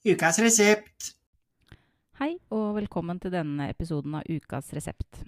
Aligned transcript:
Ukas 0.00 0.38
resept. 0.40 1.10
Hei, 2.16 2.30
og 2.48 2.70
velkommen 2.78 3.18
til 3.20 3.34
denne 3.34 3.66
episoden 3.68 4.14
av 4.16 4.24
Ukas 4.32 4.70
resept. 4.72 5.18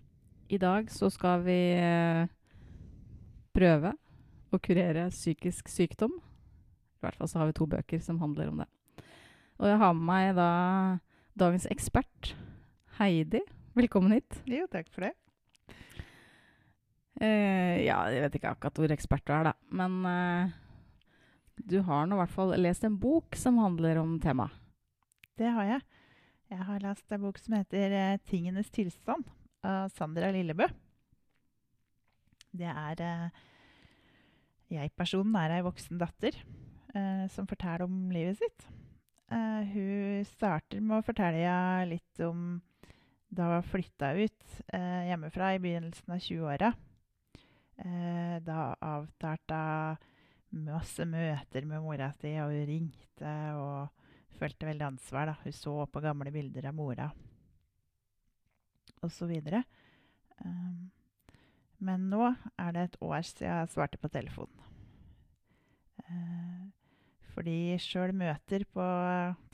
I 0.48 0.56
dag 0.56 0.86
så 0.88 1.10
skal 1.12 1.42
vi 1.44 1.56
eh, 1.76 2.22
prøve 3.52 3.90
å 4.48 4.60
kurere 4.64 5.10
psykisk 5.12 5.68
sykdom. 5.68 6.14
I 6.16 7.04
hvert 7.04 7.20
fall 7.20 7.28
så 7.28 7.42
har 7.42 7.50
vi 7.50 7.56
to 7.58 7.66
bøker 7.68 8.00
som 8.00 8.22
handler 8.24 8.48
om 8.48 8.62
det. 8.62 8.68
Og 9.60 9.68
jeg 9.68 9.76
har 9.82 9.92
med 9.92 10.08
meg 10.08 10.30
da 10.40 10.48
dagens 11.36 11.68
ekspert, 11.68 12.32
Heidi. 12.96 13.44
Velkommen 13.76 14.16
hit. 14.16 14.40
Jo, 14.48 14.64
takk 14.72 14.88
for 14.88 15.04
det. 15.04 15.12
Eh, 17.20 17.84
ja, 17.84 18.00
jeg 18.08 18.24
vet 18.24 18.40
ikke 18.40 18.56
akkurat 18.56 18.80
hvor 18.80 18.96
ekspert 18.96 19.28
du 19.28 19.36
er, 19.36 19.52
da. 19.52 19.54
Men 19.68 20.00
eh, 20.08 20.58
du 21.60 21.82
har 21.84 22.08
nå 22.08 22.16
i 22.16 22.24
hvert 22.24 22.36
fall 22.40 22.56
lest 22.56 22.88
en 22.88 22.96
bok 22.96 23.36
som 23.36 23.60
handler 23.60 24.00
om 24.00 24.16
temaet. 24.16 24.61
Det 25.38 25.48
har 25.48 25.64
jeg. 25.64 25.84
Jeg 26.52 26.66
har 26.68 26.82
lest 26.84 27.12
en 27.14 27.22
bok 27.22 27.38
som 27.40 27.54
heter 27.56 27.94
eh, 27.96 28.18
'Tingenes 28.28 28.68
tilstand' 28.70 29.30
av 29.64 29.88
Sandra 29.88 30.28
Lillebø. 30.34 30.66
Det 32.52 32.68
er 32.68 33.00
eh, 33.00 33.40
Jeg-personen 34.72 35.36
er 35.36 35.56
ei 35.56 35.64
voksen 35.64 36.00
datter 36.00 36.36
eh, 36.94 37.24
som 37.32 37.48
forteller 37.48 37.86
om 37.86 38.10
livet 38.12 38.36
sitt. 38.40 38.66
Eh, 39.32 39.72
hun 39.72 40.28
starter 40.28 40.80
med 40.84 40.98
å 41.00 41.06
fortelle 41.06 41.88
litt 41.88 42.20
om 42.24 42.60
da 43.32 43.48
hun 43.54 43.64
flytta 43.64 44.12
ut 44.18 44.56
eh, 44.76 45.08
hjemmefra 45.08 45.54
i 45.54 45.62
begynnelsen 45.64 46.12
av 46.12 46.20
20-åra. 46.20 46.72
Eh, 47.80 48.36
da 48.44 48.74
avtalte 48.76 49.64
hun 50.52 50.68
masse 50.68 51.08
møter 51.08 51.64
med 51.64 51.80
mora 51.80 52.12
si, 52.20 52.36
og 52.44 52.52
hun 52.52 52.68
ringte 52.68 53.36
og 53.56 54.01
følte 54.38 54.68
veldig 54.68 54.86
ansvar. 54.92 55.30
da. 55.32 55.36
Hun 55.44 55.52
så 55.56 55.76
på 55.86 56.02
gamle 56.04 56.32
bilder 56.34 56.68
av 56.70 56.76
mora 56.76 57.10
osv. 59.02 59.32
Um, 60.44 60.90
men 61.82 62.10
nå 62.10 62.28
er 62.60 62.74
det 62.74 62.84
et 62.86 63.00
år 63.02 63.22
siden 63.26 63.48
jeg 63.48 63.72
svarte 63.74 63.98
på 63.98 64.10
telefonen. 64.12 64.58
Uh, 66.02 66.70
fordi 67.32 67.78
sjøl 67.80 68.12
møter 68.14 68.66
på 68.68 68.84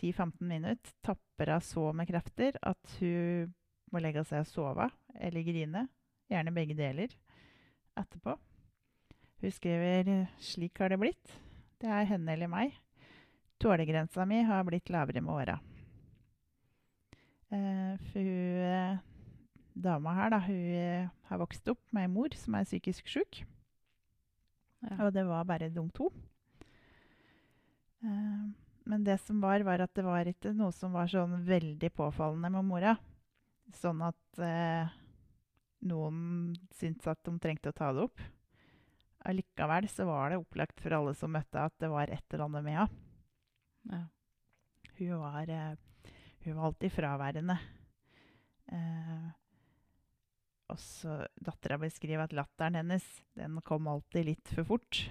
10-15 0.01 0.43
minutter 0.43 0.97
tapper 1.05 1.55
av 1.55 1.63
så 1.63 1.93
med 1.95 2.09
krefter 2.11 2.59
at 2.67 2.99
hun 2.99 3.55
må 3.93 4.03
legge 4.03 4.25
seg 4.27 4.43
og 4.43 4.51
sove 4.51 4.89
eller 5.15 5.47
grine. 5.47 5.87
Gjerne 6.29 6.53
begge 6.53 6.77
deler 6.77 7.15
etterpå. 7.97 8.35
Hun 9.39 9.55
skriver 9.55 10.27
'Slik 10.43 10.79
har 10.79 10.91
det 10.91 10.99
blitt'. 10.99 11.39
Det 11.81 11.89
er 11.89 12.11
henne 12.11 12.33
eller 12.33 12.51
meg. 12.51 12.75
Tålegrensa 13.59 14.27
mi 14.29 14.43
har 14.47 14.65
blitt 14.67 14.91
lavere 14.93 15.23
med 15.25 15.35
åra. 15.35 15.59
Eh, 17.51 17.95
for 18.11 18.23
hun 18.23 18.63
eh, 18.69 18.99
dama 19.75 20.15
her, 20.19 20.33
da, 20.35 20.41
hun 20.45 20.75
eh, 20.79 21.09
har 21.31 21.41
vokst 21.41 21.69
opp 21.73 21.81
med 21.95 22.07
ei 22.07 22.13
mor 22.13 22.35
som 22.37 22.57
er 22.59 22.69
psykisk 22.69 23.09
sjuk. 23.11 23.43
Ja. 24.85 24.95
Og 25.07 25.13
det 25.15 25.25
var 25.27 25.47
bare 25.49 25.71
de 25.73 25.85
to. 25.95 26.11
Eh, 28.05 28.47
men 28.89 29.05
det 29.05 29.19
som 29.21 29.41
var, 29.43 29.65
var 29.67 29.83
at 29.85 29.95
det 29.97 30.07
var 30.07 30.29
ikke 30.31 30.55
noe 30.57 30.73
som 30.73 30.95
var 30.97 31.11
sånn 31.11 31.41
veldig 31.49 31.91
påfallende 31.97 32.53
med 32.55 32.69
mora. 32.69 32.95
Sånn 33.77 34.01
at 34.07 34.41
eh, 34.41 34.95
noen 35.89 36.55
syntes 36.79 37.11
at 37.11 37.21
de 37.27 37.35
trengte 37.43 37.73
å 37.73 37.77
ta 37.77 37.93
det 37.93 38.07
opp. 38.07 38.23
Allikevel 39.29 39.89
så 39.93 40.07
var 40.09 40.33
det 40.33 40.41
opplagt 40.41 40.81
for 40.81 40.95
alle 40.97 41.13
som 41.19 41.35
møtte 41.35 41.61
at 41.61 41.75
det 41.83 41.91
var 41.93 42.09
et 42.09 42.25
eller 42.33 42.47
annet 42.47 42.65
med 42.65 42.79
henne. 42.79 43.08
Hun 44.99 45.19
var, 45.19 45.49
eh, 45.49 45.77
hun 46.45 46.57
var 46.57 46.67
alltid 46.67 46.93
fraværende. 46.93 47.59
Eh, 48.67 49.29
også 50.67 51.21
dattera 51.41 51.79
beskriver 51.79 52.27
at 52.27 52.35
latteren 52.35 52.75
hennes 52.75 53.07
den 53.39 53.61
kom 53.63 53.87
alltid 53.89 54.27
litt 54.27 54.51
for 54.57 54.67
fort. 54.67 55.05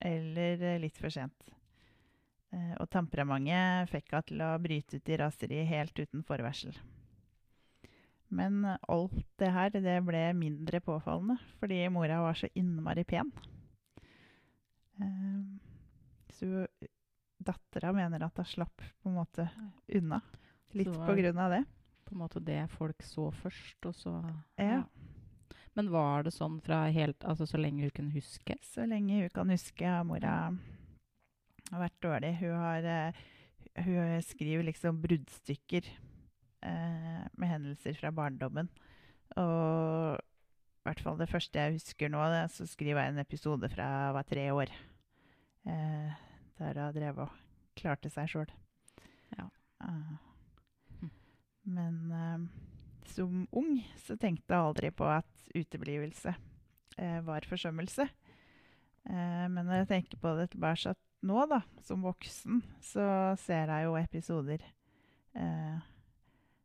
Eller 0.00 0.62
eh, 0.62 0.80
litt 0.82 0.98
for 0.98 1.14
sent. 1.14 1.54
Og 2.80 2.86
temperamentet 2.88 3.90
fikk 3.92 4.14
henne 4.14 4.24
til 4.24 4.40
å 4.40 4.54
bryte 4.64 4.96
ut 4.96 5.10
i 5.12 5.16
raseri 5.20 5.58
helt 5.68 5.98
uten 6.00 6.22
forvarsel. 6.24 6.72
Men 8.32 8.64
alt 8.64 9.18
det 9.36 9.50
her 9.52 9.74
det 9.74 9.98
ble 10.06 10.22
mindre 10.32 10.80
påfallende 10.80 11.36
fordi 11.60 11.82
mora 11.92 12.22
var 12.24 12.40
så 12.40 12.48
innmari 12.56 13.04
pen. 13.04 13.28
Så 16.32 16.64
dattera 17.38 17.92
mener 17.94 18.24
at 18.26 18.38
hun 18.38 18.48
slapp 18.48 18.82
på 19.02 19.10
en 19.10 19.18
måte 19.18 19.48
unna. 19.98 20.20
Litt 20.76 20.90
Så 20.90 21.06
på 21.06 21.14
grunn 21.18 21.38
av 21.38 21.54
det. 21.54 21.64
På 22.08 22.16
en 22.16 22.22
måte 22.22 22.40
det 22.44 22.62
folk 22.72 23.04
så 23.04 23.30
først, 23.32 23.78
og 23.86 23.94
så 23.94 24.14
Ja. 24.58 24.82
Men 25.78 25.92
var 25.94 26.24
det 26.26 26.32
sånn 26.34 26.56
fra 26.60 26.88
helt 26.90 27.22
Altså 27.22 27.46
så 27.46 27.58
lenge 27.60 27.84
hun 27.86 27.94
kunne 27.94 28.10
huske? 28.10 28.56
Så 28.66 28.86
lenge 28.88 29.20
hun 29.20 29.30
kan 29.30 29.48
huske, 29.48 29.86
har 29.86 30.02
mora 30.04 30.58
har 31.72 31.82
vært 31.84 32.02
dårlig. 32.04 32.32
Hun, 32.40 32.54
har, 32.56 32.86
eh, 32.88 33.12
hun 33.84 34.22
skriver 34.24 34.64
liksom 34.68 35.00
bruddstykker 35.02 35.88
eh, 36.64 37.26
med 37.36 37.50
hendelser 37.52 37.98
fra 37.98 38.12
barndommen. 38.14 38.70
Og 39.36 40.16
i 40.18 40.88
hvert 40.88 41.02
fall 41.04 41.18
det 41.20 41.28
første 41.28 41.60
jeg 41.60 41.76
husker 41.76 42.08
nå, 42.12 42.22
det, 42.32 42.46
så 42.54 42.66
skriver 42.68 43.04
jeg 43.04 43.14
en 43.14 43.24
episode 43.24 43.68
fra 43.72 43.88
jeg 44.06 44.16
var 44.16 44.28
tre 44.30 44.46
år. 44.56 44.72
Eh, 45.68 46.24
der 46.58 46.80
og 46.84 46.96
drev 46.96 47.22
og 47.24 47.34
klarte 47.78 48.10
seg 48.12 48.30
sjøl. 48.30 48.50
Ja. 49.36 49.46
Hm. 49.84 51.10
Men 51.68 51.98
uh, 52.12 52.46
som 53.08 53.44
ung 53.56 53.76
så 54.04 54.16
tenkte 54.20 54.54
jeg 54.54 54.70
aldri 54.70 54.92
på 54.94 55.08
at 55.10 55.44
uteblivelse 55.54 56.34
uh, 56.34 57.20
var 57.26 57.46
forsømmelse. 57.48 58.08
Eh, 59.08 59.44
men 59.48 59.62
når 59.62 59.84
jeg 59.84 59.88
tenker 59.88 60.18
på 60.20 60.34
det 60.36 60.50
tilbake 60.52 60.92
nå, 61.24 61.38
da, 61.48 61.62
som 61.86 62.02
voksen, 62.04 62.58
så 62.84 63.04
ser 63.40 63.70
jeg 63.72 63.86
jo 63.86 63.94
episoder 63.96 64.66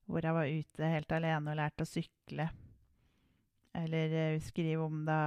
hvor 0.10 0.25
jeg 0.25 0.36
var 0.36 0.50
ute 0.50 0.90
helt 0.90 1.14
alene 1.16 1.54
og 1.54 1.58
lærte 1.60 1.86
å 1.86 1.88
sykle. 1.88 2.48
Eller 3.78 4.40
skrive 4.44 4.84
om 4.84 5.04
da 5.08 5.20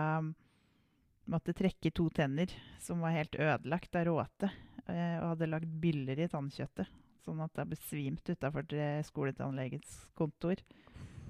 måtte 1.30 1.54
trekke 1.56 1.90
to 1.94 2.08
tenner 2.14 2.52
som 2.82 3.02
var 3.04 3.14
helt 3.16 3.34
ødelagt 3.34 3.98
av 3.98 4.06
råte, 4.08 4.50
eh, 4.86 5.18
og 5.20 5.32
hadde 5.34 5.50
lagd 5.50 5.74
byller 5.82 6.22
i 6.22 6.28
tannkjøttet. 6.30 6.90
Sånn 7.26 7.42
at 7.42 7.58
jeg 7.58 7.72
besvimte 7.72 8.36
utafor 8.36 8.68
skoletannlegets 9.08 9.98
kontor. 10.14 10.60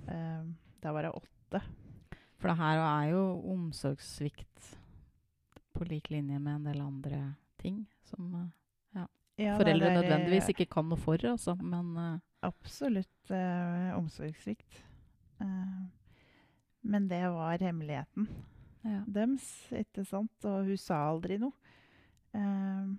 Eh, 0.09 0.43
da 0.83 0.93
var 0.93 1.09
jeg 1.09 1.23
åtte. 1.23 1.63
For 2.37 2.53
det 2.53 2.59
her 2.61 2.83
er 2.83 3.11
jo 3.15 3.23
omsorgssvikt 3.55 4.75
på 5.77 5.87
lik 5.89 6.11
linje 6.13 6.39
med 6.39 6.59
en 6.59 6.69
del 6.69 6.81
andre 6.85 7.21
ting 7.61 7.85
som 8.05 8.29
ja, 8.95 9.07
Ja, 9.41 9.57
foreldre 9.57 9.89
er, 9.89 9.95
eh, 9.95 10.01
nødvendigvis 10.03 10.51
ikke 10.53 10.69
kan 10.77 10.89
noe 10.89 11.01
for, 11.01 11.21
altså. 11.33 11.57
Men 11.61 11.97
eh, 12.01 12.17
Absolutt 12.47 13.31
eh, 13.33 13.97
omsorgssvikt. 13.97 14.83
Eh, 15.41 15.81
men 16.87 17.09
det 17.09 17.25
var 17.33 17.65
hemmeligheten 17.65 18.29
ja. 18.87 19.03
dems, 19.07 19.45
ikke 19.75 20.07
sant? 20.09 20.49
Og 20.49 20.71
hun 20.71 20.81
sa 20.81 21.03
aldri 21.11 21.41
noe. 21.43 21.55
Eh, 22.37 22.95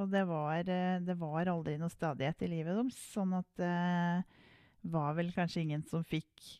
og 0.00 0.08
det 0.12 0.22
var, 0.28 0.64
eh, 0.64 0.98
det 1.04 1.16
var 1.20 1.50
aldri 1.52 1.76
noe 1.80 1.92
stadighet 1.92 2.46
i 2.46 2.50
livet 2.54 2.78
deres, 2.78 3.00
sånn 3.12 3.36
at 3.36 3.48
det 3.60 4.92
var 4.92 5.14
vel 5.18 5.30
kanskje 5.34 5.62
ingen 5.66 5.84
som 5.86 6.04
fikk 6.06 6.56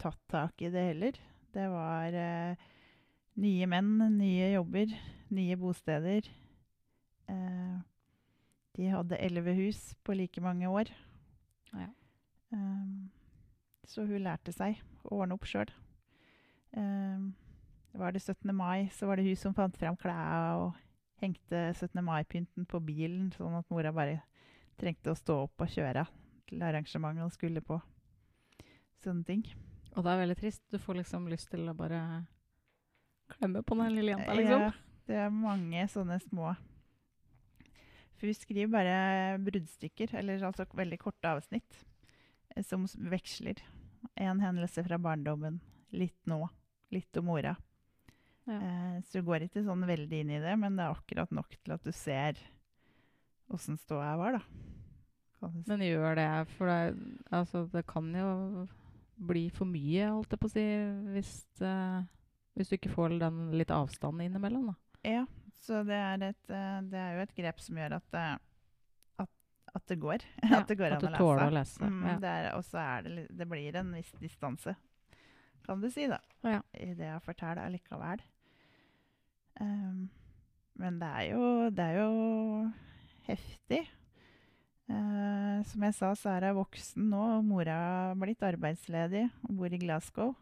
tatt 0.00 0.20
tak 0.30 0.62
i 0.64 0.70
det 0.72 0.86
heller. 0.92 1.18
Det 1.52 1.66
var 1.70 2.16
eh, 2.16 2.68
nye 3.42 3.68
menn, 3.70 3.96
nye 4.16 4.52
jobber, 4.54 4.92
nye 5.34 5.58
bosteder. 5.60 6.28
Eh, 7.30 7.78
de 8.78 8.90
hadde 8.90 9.18
elleve 9.20 9.54
hus 9.58 9.80
på 10.06 10.16
like 10.16 10.42
mange 10.42 10.68
år. 10.70 10.90
Ja. 11.74 11.90
Um, 12.50 13.10
så 13.86 14.06
hun 14.06 14.24
lærte 14.24 14.54
seg 14.54 14.78
å 15.04 15.20
ordne 15.20 15.36
opp 15.36 15.46
sjøl. 15.46 15.70
Um, 16.74 17.32
var 17.92 18.12
det 18.12 18.22
17. 18.22 18.54
mai, 18.54 18.88
så 18.94 19.06
var 19.06 19.16
det 19.16 19.26
hun 19.26 19.36
som 19.36 19.54
fant 19.54 19.76
fram 19.76 19.96
klærne 19.98 20.56
og 20.60 20.78
hengte 21.20 21.70
17. 21.74 22.00
mai-pynten 22.04 22.66
på 22.68 22.80
bilen, 22.84 23.30
sånn 23.36 23.58
at 23.58 23.68
mora 23.72 23.92
bare 23.92 24.20
trengte 24.80 25.12
å 25.12 25.18
stå 25.18 25.42
opp 25.44 25.64
og 25.64 25.72
kjøre 25.72 26.06
til 26.48 26.62
arrangementet 26.64 27.26
hun 27.26 27.34
skulle 27.34 27.62
på. 27.64 27.80
Sånne 29.04 29.26
ting. 29.26 29.44
Og 29.96 30.04
det 30.04 30.12
er 30.12 30.20
veldig 30.22 30.36
trist. 30.38 30.62
Du 30.70 30.78
får 30.80 31.00
liksom 31.00 31.28
lyst 31.30 31.50
til 31.52 31.68
å 31.68 31.76
bare 31.76 32.00
klemme 33.30 33.62
på 33.66 33.76
den 33.78 33.94
lille 33.94 34.14
jenta, 34.14 34.36
liksom. 34.38 34.66
Ja, 34.68 34.72
det 35.10 35.18
er 35.24 35.32
mange 35.34 35.86
sånne 35.90 36.18
små 36.22 36.52
For 38.18 38.28
hun 38.28 38.36
skriver 38.36 38.72
bare 38.72 39.38
bruddstykker, 39.40 40.12
eller 40.20 40.42
altså 40.44 40.66
veldig 40.76 40.98
korte 41.00 41.30
avsnitt, 41.30 41.84
eh, 42.52 42.62
som 42.62 42.84
veksler. 42.84 43.62
En 44.20 44.42
hendelse 44.44 44.84
fra 44.84 44.98
barndommen, 45.00 45.56
litt 45.96 46.18
nå, 46.28 46.42
litt 46.92 47.16
om 47.16 47.30
mora. 47.30 47.54
Ja. 48.50 48.58
Eh, 48.58 48.96
så 49.06 49.20
du 49.20 49.28
går 49.28 49.46
ikke 49.46 49.62
sånn 49.64 49.86
veldig 49.86 50.24
inn 50.24 50.32
i 50.34 50.42
det, 50.42 50.56
men 50.58 50.76
det 50.78 50.86
er 50.86 50.96
akkurat 50.96 51.30
nok 51.34 51.54
til 51.60 51.76
at 51.76 51.86
du 51.86 51.92
ser 51.94 52.40
åssen 53.50 53.78
ståa 53.78 54.14
var, 54.18 54.38
da. 54.38 54.42
Si. 55.40 55.62
Men 55.70 55.82
gjør 55.86 56.18
det, 56.18 56.28
for 56.58 56.68
det, 56.68 57.14
altså, 57.32 57.64
det 57.72 57.86
kan 57.88 58.10
jo 58.14 58.66
bli 59.30 59.46
for 59.54 59.68
mye, 59.68 60.10
holdt 60.12 60.34
jeg 60.34 60.42
på 60.42 60.48
å 60.50 60.52
si, 60.52 60.64
hvis, 61.14 61.32
eh, 61.64 62.02
hvis 62.56 62.70
du 62.70 62.76
ikke 62.76 62.92
får 62.92 63.16
den 63.22 63.40
litt 63.56 63.72
avstanden 63.74 64.26
innimellom, 64.26 64.70
da. 64.72 64.76
Ja, 65.06 65.24
så 65.64 65.80
det 65.88 65.96
er, 65.96 66.26
et, 66.30 66.52
eh, 66.52 66.78
det 66.92 67.00
er 67.00 67.16
jo 67.16 67.24
et 67.24 67.34
grep 67.36 67.64
som 67.64 67.80
gjør 67.80 67.96
at, 67.96 68.06
det 68.12 68.26
at, 69.24 69.32
at 69.80 69.86
det 69.88 69.98
går. 70.02 70.26
Ja, 70.44 70.60
at 70.60 70.68
det 70.68 70.76
går 70.80 70.96
at 70.96 70.98
an 70.98 71.06
du 71.06 71.16
å 71.16 71.22
tåler 71.22 71.46
å 71.46 71.56
lese. 71.56 71.80
lese. 71.80 71.88
Mm, 71.88 72.04
ja. 72.10 72.18
det 72.20 72.34
er, 72.36 72.50
og 72.58 72.66
så 72.68 72.84
det, 73.06 73.26
det 73.40 73.48
blir 73.48 73.80
en 73.80 73.94
viss 73.96 74.12
distanse, 74.20 74.76
kan 75.64 75.80
du 75.80 75.88
si, 75.92 76.06
da. 76.10 76.20
Ja. 76.44 76.60
I 76.76 76.92
det 76.98 77.08
jeg 77.08 77.24
forteller 77.24 77.64
allikevel. 77.64 78.22
Ehm, 79.60 80.08
men 80.80 81.00
det 81.00 81.08
er 81.08 81.24
jo, 81.32 81.46
det 81.74 81.86
er 81.86 81.98
jo 82.00 82.12
heftig. 83.28 83.80
Uh, 84.90 85.60
som 85.70 85.84
jeg 85.86 85.94
sa, 85.94 86.08
så 86.18 86.32
er 86.32 86.48
jeg 86.48 86.56
voksen 86.56 87.10
nå, 87.12 87.20
og 87.36 87.44
mora 87.46 87.76
har 87.78 88.16
blitt 88.18 88.42
arbeidsledig 88.42 89.28
og 89.46 89.52
bor 89.60 89.70
i 89.70 89.78
Glasgow. 89.78 90.32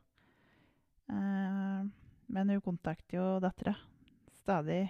Uh, 1.11 1.85
men 2.32 2.55
hun 2.55 2.62
kontakter 2.65 3.19
jo 3.19 3.26
dattera 3.44 3.75
stadig 4.41 4.87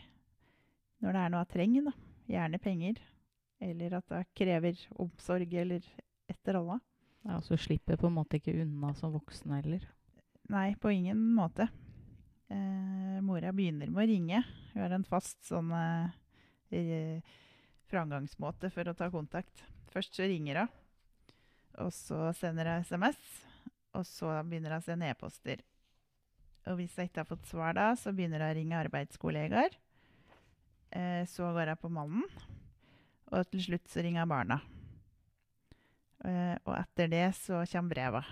når 1.02 1.14
det 1.14 1.22
er 1.22 1.32
noe 1.32 1.42
hun 1.42 1.50
trenger. 1.54 1.88
Da. 1.88 1.94
Gjerne 2.28 2.60
penger. 2.62 3.02
Eller 3.58 3.98
at 3.98 4.06
det 4.12 4.22
krever 4.38 4.78
omsorg, 5.02 5.54
eller 5.58 5.82
etter 6.30 6.60
eller 6.60 6.78
ja, 7.26 7.40
Så 7.42 7.58
slipper 7.58 7.98
på 7.98 8.06
en 8.06 8.18
måte 8.20 8.38
ikke 8.38 8.54
unna 8.62 8.92
som 8.94 9.14
voksen 9.16 9.56
heller. 9.56 9.82
Nei, 10.52 10.76
på 10.80 10.92
ingen 10.94 11.18
måte. 11.34 11.66
Eh, 12.48 13.07
mora 13.28 13.52
begynner 13.54 13.90
med 13.92 14.04
å 14.04 14.08
ringe. 14.10 14.42
Hun 14.72 14.82
har 14.82 14.94
en 14.96 15.06
fast 15.06 15.38
sånn 15.48 15.72
eh, 15.76 17.24
framgangsmåte 17.88 18.70
for 18.74 18.90
å 18.90 18.96
ta 18.96 19.10
kontakt. 19.12 19.64
Først 19.92 20.18
så 20.18 20.28
ringer 20.28 20.62
hun, 20.62 20.76
og 21.84 21.92
så 21.94 22.28
sender 22.36 22.68
hun 22.68 22.86
SMS, 22.86 23.20
og 23.96 24.06
så 24.08 24.32
begynner 24.44 24.76
hun 24.76 24.82
å 24.82 24.86
sende 24.86 25.10
e-poster. 25.10 25.62
Og 26.68 26.80
hvis 26.80 26.96
jeg 26.98 27.08
ikke 27.08 27.22
har 27.22 27.30
fått 27.30 27.48
svar 27.48 27.76
da, 27.78 27.92
så 27.96 28.12
begynner 28.12 28.42
hun 28.44 28.50
å 28.50 28.56
ringe 28.58 28.80
arbeidskollegaer. 28.82 29.78
Eh, 30.90 31.22
så 31.28 31.52
går 31.56 31.72
hun 31.72 31.80
på 31.80 31.92
mannen, 31.92 32.42
og 33.32 33.48
til 33.52 33.64
slutt 33.70 33.88
så 33.92 34.04
ringer 34.04 34.26
hun 34.26 34.34
barna. 34.34 34.60
Eh, 36.26 36.54
og 36.64 36.74
etter 36.74 37.10
det 37.12 37.26
så 37.38 37.62
kommer 37.70 37.94
breva. 37.94 38.24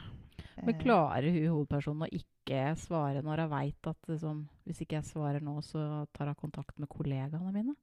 Men 0.57 0.75
Eh, 0.75 0.81
klarer 0.83 1.31
hun 1.31 1.53
hovedpersonen 1.53 2.07
å 2.07 2.13
ikke 2.13 2.36
svare 2.77 3.23
når 3.23 3.41
hun 3.45 3.51
veit 3.51 3.87
at 3.91 4.09
liksom, 4.09 4.49
hvis 4.65 4.81
ikke 4.81 4.97
jeg 5.01 5.05
svarer 5.05 5.41
nå, 5.43 5.61
så 5.63 6.07
tar 6.15 6.27
hun 6.31 6.35
kontakt 6.35 6.79
med 6.79 6.89
kollegaene 6.89 7.53
mine? 7.53 7.75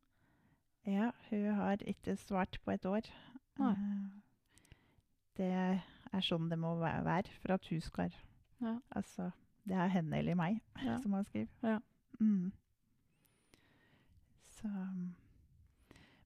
Ja, 0.86 1.12
hun 1.30 1.46
har 1.56 1.78
ikke 1.88 2.16
svart 2.20 2.58
på 2.64 2.72
et 2.72 2.86
år. 2.86 3.02
Nei. 3.60 3.74
Eh, 3.74 4.20
Det 5.36 5.50
er 6.14 6.22
sånn 6.22 6.50
det 6.50 6.60
må 6.60 6.76
være 6.80 7.24
for 7.42 7.54
at 7.56 7.66
hun 7.70 7.82
skal 7.82 8.12
Ja. 8.62 8.78
Altså, 8.96 9.32
det 9.68 9.76
er 9.76 9.88
henne 9.88 10.18
eller 10.18 10.36
meg 10.36 10.62
Ja. 10.84 10.98
som 11.04 11.14
har 11.14 11.24
skrevet. 11.24 11.50
Ja. 11.64 11.80
Mm. 12.20 12.52
Så 14.60 14.68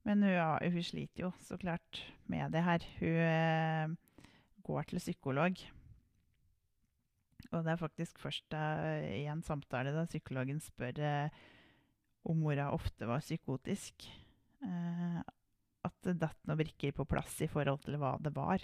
Men 0.03 0.21
hun, 0.23 0.31
ja, 0.31 0.57
hun 0.61 0.83
sliter 0.83 1.23
jo 1.23 1.31
så 1.39 1.57
klart 1.57 2.03
med 2.27 2.51
det 2.51 2.63
her. 2.63 2.79
Hun 2.99 3.07
eh, 3.09 3.95
går 4.63 4.81
til 4.83 4.99
psykolog. 4.99 5.57
Og 7.53 7.63
det 7.63 7.71
er 7.73 7.79
faktisk 7.79 8.19
først 8.19 8.43
da, 8.51 8.61
i 9.07 9.23
en 9.31 9.43
samtale 9.45 9.93
da 9.95 10.03
psykologen 10.09 10.59
spør 10.63 10.99
eh, 10.99 11.37
om 12.27 12.41
mora 12.43 12.69
ofte 12.75 13.07
var 13.07 13.21
psykotisk, 13.23 14.07
eh, 14.67 15.21
at 15.87 15.95
det 16.03 16.17
datt 16.19 16.39
noen 16.49 16.59
brikker 16.59 16.91
på 16.97 17.05
plass 17.07 17.37
i 17.45 17.47
forhold 17.47 17.85
til 17.85 17.95
hva 18.01 18.15
det 18.19 18.33
var. 18.35 18.63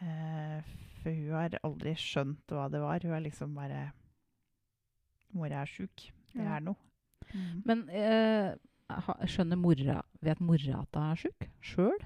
Eh, 0.00 0.58
for 0.98 1.14
hun 1.14 1.36
har 1.38 1.54
aldri 1.62 1.94
skjønt 1.98 2.50
hva 2.50 2.66
det 2.72 2.80
var. 2.82 2.98
Hun 3.06 3.14
er 3.14 3.24
liksom 3.28 3.54
bare 3.58 3.84
Mora 5.36 5.60
er 5.62 5.68
sjuk. 5.68 6.06
Det 6.32 6.40
er 6.42 6.62
noe. 6.64 6.78
Mm. 7.34 7.62
Men 7.68 7.82
eh, 7.92 8.54
ha- 8.88 9.18
skjønner 9.28 9.58
mora 9.60 9.98
Vet 10.24 10.40
mora 10.40 10.78
at 10.80 10.96
hun 10.96 11.10
er 11.12 11.18
sjuk 11.20 11.44
sjøl? 11.60 11.98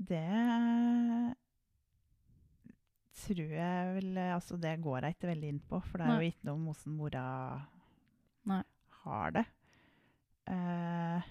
Det 0.00 0.22
tror 3.16 3.54
jeg 3.54 3.94
vel 3.96 4.18
Altså, 4.22 4.58
det 4.60 4.76
går 4.82 5.06
jeg 5.06 5.16
ikke 5.16 5.30
veldig 5.30 5.52
inn 5.54 5.62
på, 5.70 5.80
for 5.86 6.00
det 6.00 6.06
er 6.06 6.12
Nei. 6.12 6.20
jo 6.20 6.32
ikke 6.32 6.48
noe 6.48 6.58
om 6.58 6.68
åssen 6.72 6.96
mora 6.96 7.24
Nei. 8.50 8.62
har 9.04 9.36
det. 9.36 9.44
Uh, 10.50 11.28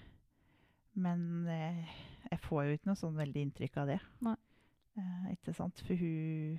men 1.00 1.24
uh, 1.48 1.94
jeg 2.30 2.42
får 2.46 2.64
jo 2.66 2.78
ikke 2.78 2.90
noe 2.90 3.00
sånn 3.00 3.18
veldig 3.18 3.44
inntrykk 3.46 3.78
av 3.82 3.90
det. 3.90 4.00
Eh, 5.00 5.30
ikke 5.32 5.54
sant? 5.56 5.80
For 5.86 5.98
hun, 5.98 6.58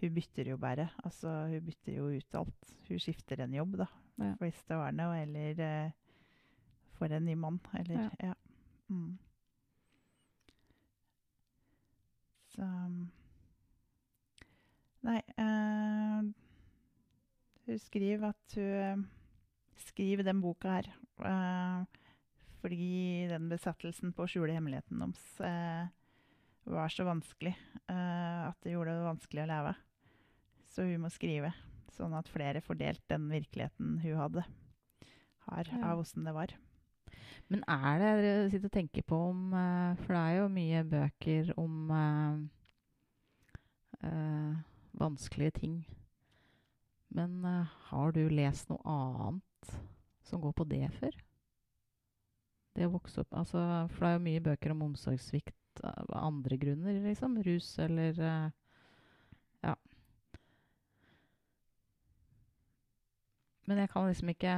hun 0.00 0.12
bytter 0.16 0.50
jo 0.52 0.58
bare. 0.60 0.86
Altså, 1.04 1.32
hun 1.50 1.64
bytter 1.66 1.96
jo 1.96 2.10
ut 2.14 2.36
alt. 2.38 2.70
Hun 2.88 3.02
skifter 3.02 3.42
en 3.44 3.56
jobb, 3.56 3.74
da. 3.82 3.88
Ja. 4.20 4.34
Hvis 4.40 4.60
det 4.68 4.78
var 4.78 4.94
noe, 4.94 5.18
eller 5.24 5.92
får 6.98 7.16
en 7.16 7.26
ny 7.28 7.34
mann, 7.40 7.58
eller 7.80 8.08
Ja. 8.22 8.34
Mm. 8.90 9.18
Så 12.50 12.66
Nei 15.06 15.20
uh, 15.40 16.26
Hun 17.66 17.78
skriver 17.80 18.34
at 18.34 18.56
hun 18.58 19.06
skriver 19.86 20.26
den 20.26 20.42
boka 20.42 20.74
her 20.76 20.90
uh, 21.24 21.86
fordi 22.60 23.26
den 23.30 23.48
besettelsen 23.48 24.12
på 24.12 24.26
å 24.26 24.28
skjule 24.28 24.52
hemmeligheten 24.52 25.00
deres 25.00 25.22
uh, 25.40 25.88
var 26.68 26.92
så 26.92 27.06
vanskelig 27.06 27.54
eh, 27.88 28.40
at 28.48 28.56
det 28.64 28.74
gjorde 28.74 28.94
det 28.94 29.06
vanskelig 29.08 29.44
å 29.44 29.50
leve. 29.50 29.74
Så 30.70 30.86
hun 30.86 31.04
må 31.04 31.10
skrive, 31.12 31.52
sånn 31.96 32.14
at 32.14 32.30
flere 32.30 32.62
får 32.64 32.78
delt 32.82 33.04
den 33.10 33.28
virkeligheten 33.32 33.98
hun 34.04 34.18
hadde. 34.20 34.44
Har 35.48 35.70
Ja. 35.72 35.92
av 35.92 36.02
åssen 36.04 36.24
det 36.24 36.34
var. 36.36 36.54
Men 37.48 37.64
er 37.66 37.98
det 37.98 38.10
dere 38.22 38.50
sitter 38.50 38.68
og 38.68 38.72
tenker 38.76 39.02
på 39.02 39.16
om 39.30 39.54
eh, 39.54 39.96
For 40.04 40.14
det 40.14 40.20
er 40.20 40.36
jo 40.36 40.48
mye 40.48 40.84
bøker 40.84 41.54
om 41.58 41.90
Uh, 44.00 44.08
eh, 44.08 44.56
vanskelige 45.00 45.56
ting. 45.62 45.80
Men 47.10 47.40
uh, 47.44 47.66
har 47.90 48.12
du 48.14 48.22
lest 48.30 48.68
noe 48.70 48.80
annet 48.86 49.72
som 50.22 50.40
går 50.44 50.52
på 50.60 50.66
det 50.70 50.84
før? 51.00 51.16
Det 52.76 52.86
å 52.86 52.92
vokse 52.94 53.24
opp 53.24 53.34
altså, 53.34 53.58
For 53.90 54.04
det 54.04 54.10
er 54.12 54.18
jo 54.18 54.24
mye 54.28 54.42
bøker 54.44 54.70
om 54.76 54.84
omsorgssvikt 54.86 55.80
av 55.82 56.12
andre 56.14 56.56
grunner, 56.60 57.00
liksom. 57.02 57.40
Rus 57.46 57.72
eller 57.82 58.20
uh, 58.22 58.50
Ja. 59.66 59.74
Men 63.68 63.78
jeg 63.82 63.90
kan 63.92 64.06
liksom 64.08 64.28
ikke 64.32 64.54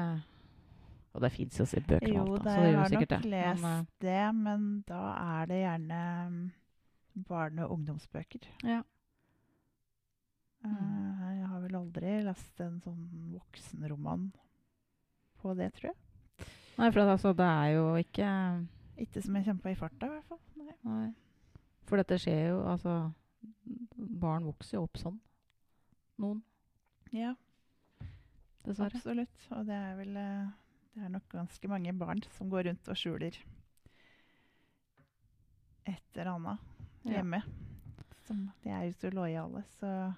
Og 1.14 1.20
det 1.24 1.32
fins 1.34 1.58
jo 1.60 1.64
sikkert 1.68 1.88
bøker 1.90 2.20
om 2.20 2.28
Jo, 2.28 2.36
alt, 2.36 2.44
da. 2.44 2.54
Så 2.54 2.60
det 2.60 2.68
jeg 2.68 2.72
gjør 2.72 2.82
har 2.82 2.88
jo 2.88 2.94
nok 2.96 3.08
sikkert 3.08 3.16
det. 3.16 3.24
lest 3.32 3.62
Men, 3.62 3.86
det, 4.00 4.34
men 4.34 4.68
da 4.88 5.02
er 5.40 5.46
det 5.50 5.58
gjerne 5.62 6.02
mm, 6.28 6.52
barne- 7.28 7.64
og 7.66 7.72
ungdomsbøker. 7.78 8.46
eh, 8.64 8.70
ja. 8.70 8.82
Mm. 10.64 10.70
Eh, 10.70 11.38
jeg 11.38 11.48
har 11.48 11.60
vel 11.60 11.76
aldri 11.92 12.22
lest 12.24 12.60
en 12.64 12.78
sånn 12.80 13.02
voksenroman 13.34 14.30
på 15.42 15.52
det, 15.58 15.70
tror 15.76 15.90
jeg. 15.92 16.46
Nei, 16.78 16.88
for 16.90 17.02
altså, 17.04 17.32
det 17.36 17.44
er 17.46 17.74
jo 17.76 17.82
ikke 18.00 18.28
Ikke 19.02 19.22
som 19.22 19.36
jeg 19.36 19.56
på 19.60 19.68
i 19.70 19.74
farta, 19.76 20.06
i 20.06 20.10
hvert 20.14 20.24
fall. 20.28 20.40
Nei. 20.56 20.74
Nei. 20.84 21.12
For 21.88 21.96
dette 22.00 22.16
skjer 22.20 22.48
jo 22.52 22.62
Altså, 22.70 23.12
barn 24.22 24.44
vokser 24.46 24.78
jo 24.78 24.84
opp 24.86 24.96
sånn. 25.00 25.18
Noen, 26.22 26.42
Ja, 27.12 27.34
dessverre. 28.64 28.94
absolutt. 28.96 29.46
Og 29.50 29.66
det 29.66 29.74
er 29.74 29.96
vel 29.98 30.16
eh, 30.16 30.46
Det 30.94 31.04
er 31.04 31.08
nok 31.12 31.28
ganske 31.32 31.68
mange 31.68 31.92
barn 31.98 32.22
som 32.36 32.48
går 32.52 32.68
rundt 32.70 32.88
og 32.88 32.96
skjuler 32.96 33.36
et 35.86 36.02
eller 36.14 36.32
annet 36.36 36.58
Ja. 37.04 37.16
hjemme. 37.18 37.42
Som, 38.26 38.50
de 38.62 38.70
er 38.70 38.84
jo 38.86 38.92
så 39.00 39.10
lojale, 39.10 39.64
så 39.80 40.14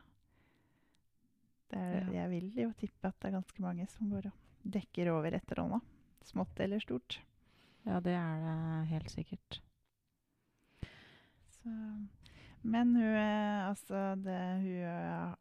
er, 1.76 2.09
jeg 2.14 2.31
vil 2.33 2.49
jo 2.64 2.71
tippe 2.81 3.09
at 3.11 3.16
det 3.21 3.31
er 3.31 3.37
ganske 3.38 3.62
mange 3.64 3.87
som 3.93 4.11
går 4.12 4.28
og 4.31 4.66
dekker 4.75 5.11
over 5.12 5.35
et 5.37 5.45
eller 5.52 5.62
annet. 5.66 5.90
Smått 6.25 6.61
eller 6.64 6.81
stort. 6.81 7.19
Ja, 7.85 7.99
det 8.00 8.14
er 8.16 8.43
det 8.45 8.88
helt 8.95 9.11
sikkert. 9.12 9.59
Så, 11.59 11.73
men 12.64 12.95
hun, 12.97 13.14
eh, 13.16 13.64
altså 13.69 14.14
det, 14.25 14.38
hun, 14.62 14.85
er- 14.88 15.35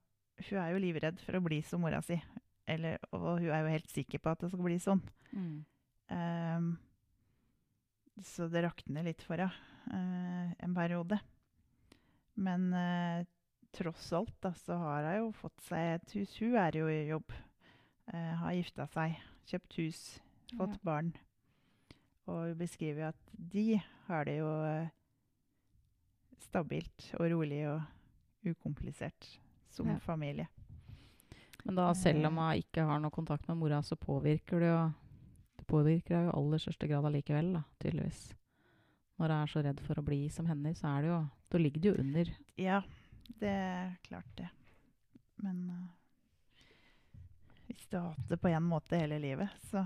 hun 0.50 0.58
er 0.60 0.72
jo 0.74 0.82
livredd 0.84 1.22
for 1.24 1.38
å 1.40 1.44
bli 1.46 1.62
som 1.64 1.84
mora 1.84 2.02
si. 2.04 2.18
Eller, 2.68 2.98
og 3.12 3.40
hun 3.42 3.50
er 3.52 3.64
jo 3.66 3.72
helt 3.76 3.92
sikker 3.92 4.22
på 4.24 4.32
at 4.34 4.44
det 4.44 4.52
skal 4.54 4.66
bli 4.68 4.80
sånn. 4.80 5.02
Mm. 5.36 5.56
Um, 6.14 6.68
så 8.24 8.48
det 8.52 8.62
rakner 8.64 9.04
litt 9.08 9.24
for 9.26 9.40
henne 9.42 9.52
uh, 9.92 10.52
en 10.64 10.76
periode. 10.78 11.18
Men 12.44 12.70
eh, 12.74 13.24
tross 13.74 14.12
alt 14.14 14.36
da, 14.42 14.52
så 14.54 14.78
har 14.78 15.04
hun 15.10 15.18
jo 15.26 15.32
fått 15.42 15.62
seg 15.68 15.96
et 15.96 16.14
hus. 16.18 16.36
Hun 16.40 16.56
er 16.62 16.72
jo 16.78 16.88
i 16.88 17.08
jobb. 17.10 17.32
eh, 18.14 18.34
har 18.36 18.52
gifta 18.52 18.84
seg, 18.92 19.14
kjøpt 19.48 19.78
hus, 19.80 20.00
fått 20.58 20.74
Ja. 20.76 20.80
barn. 20.84 21.14
Og 22.28 22.50
hun 22.50 22.58
beskriver 22.60 23.08
at 23.14 23.16
de 23.34 23.82
har 24.08 24.26
det 24.26 24.38
jo 24.40 24.50
eh, 24.66 24.90
stabilt 26.44 27.14
og 27.20 27.30
rolig 27.32 27.62
og 27.70 27.82
ukomplisert 28.46 29.30
som 29.72 29.88
Ja. 29.88 29.98
familie. 30.00 30.48
Men 31.66 31.76
da, 31.76 31.94
selv 31.94 32.26
om 32.26 32.38
Eh. 32.38 32.44
hun 32.44 32.62
ikke 32.62 32.86
har 32.86 33.00
noe 33.00 33.10
kontakt 33.12 33.48
med 33.48 33.58
mora, 33.58 33.82
så 33.82 33.96
påvirker 33.96 34.60
det 34.60 34.70
jo 34.70 34.94
Det 35.56 35.68
påvirker 35.68 36.10
henne 36.16 36.26
jo 36.26 36.38
aller 36.40 36.58
største 36.58 36.88
grad 36.90 37.06
allikevel, 37.06 37.54
da, 37.54 37.64
tydeligvis. 37.80 38.34
Når 39.18 39.28
hun 39.28 39.32
er 39.32 39.46
så 39.48 39.64
redd 39.64 39.80
for 39.80 39.94
å 39.96 40.04
bli 40.04 40.28
som 40.30 40.46
henne, 40.46 40.74
så 40.76 40.98
er 40.98 41.02
det 41.02 41.08
jo 41.10 41.30
Da 41.50 41.58
ligger 41.58 41.82
det 41.82 41.96
jo 41.96 42.02
under. 42.04 42.26
Ja, 42.58 42.82
det 43.40 43.50
er 43.50 43.96
klart 44.06 44.30
det. 44.38 44.50
Men 45.44 45.64
uh, 45.70 47.18
hvis 47.68 47.86
du 47.92 47.98
har 47.98 48.10
hatt 48.14 48.30
det 48.30 48.38
på 48.42 48.52
én 48.52 48.64
måte 48.64 49.00
hele 49.00 49.20
livet, 49.20 49.50
så 49.72 49.86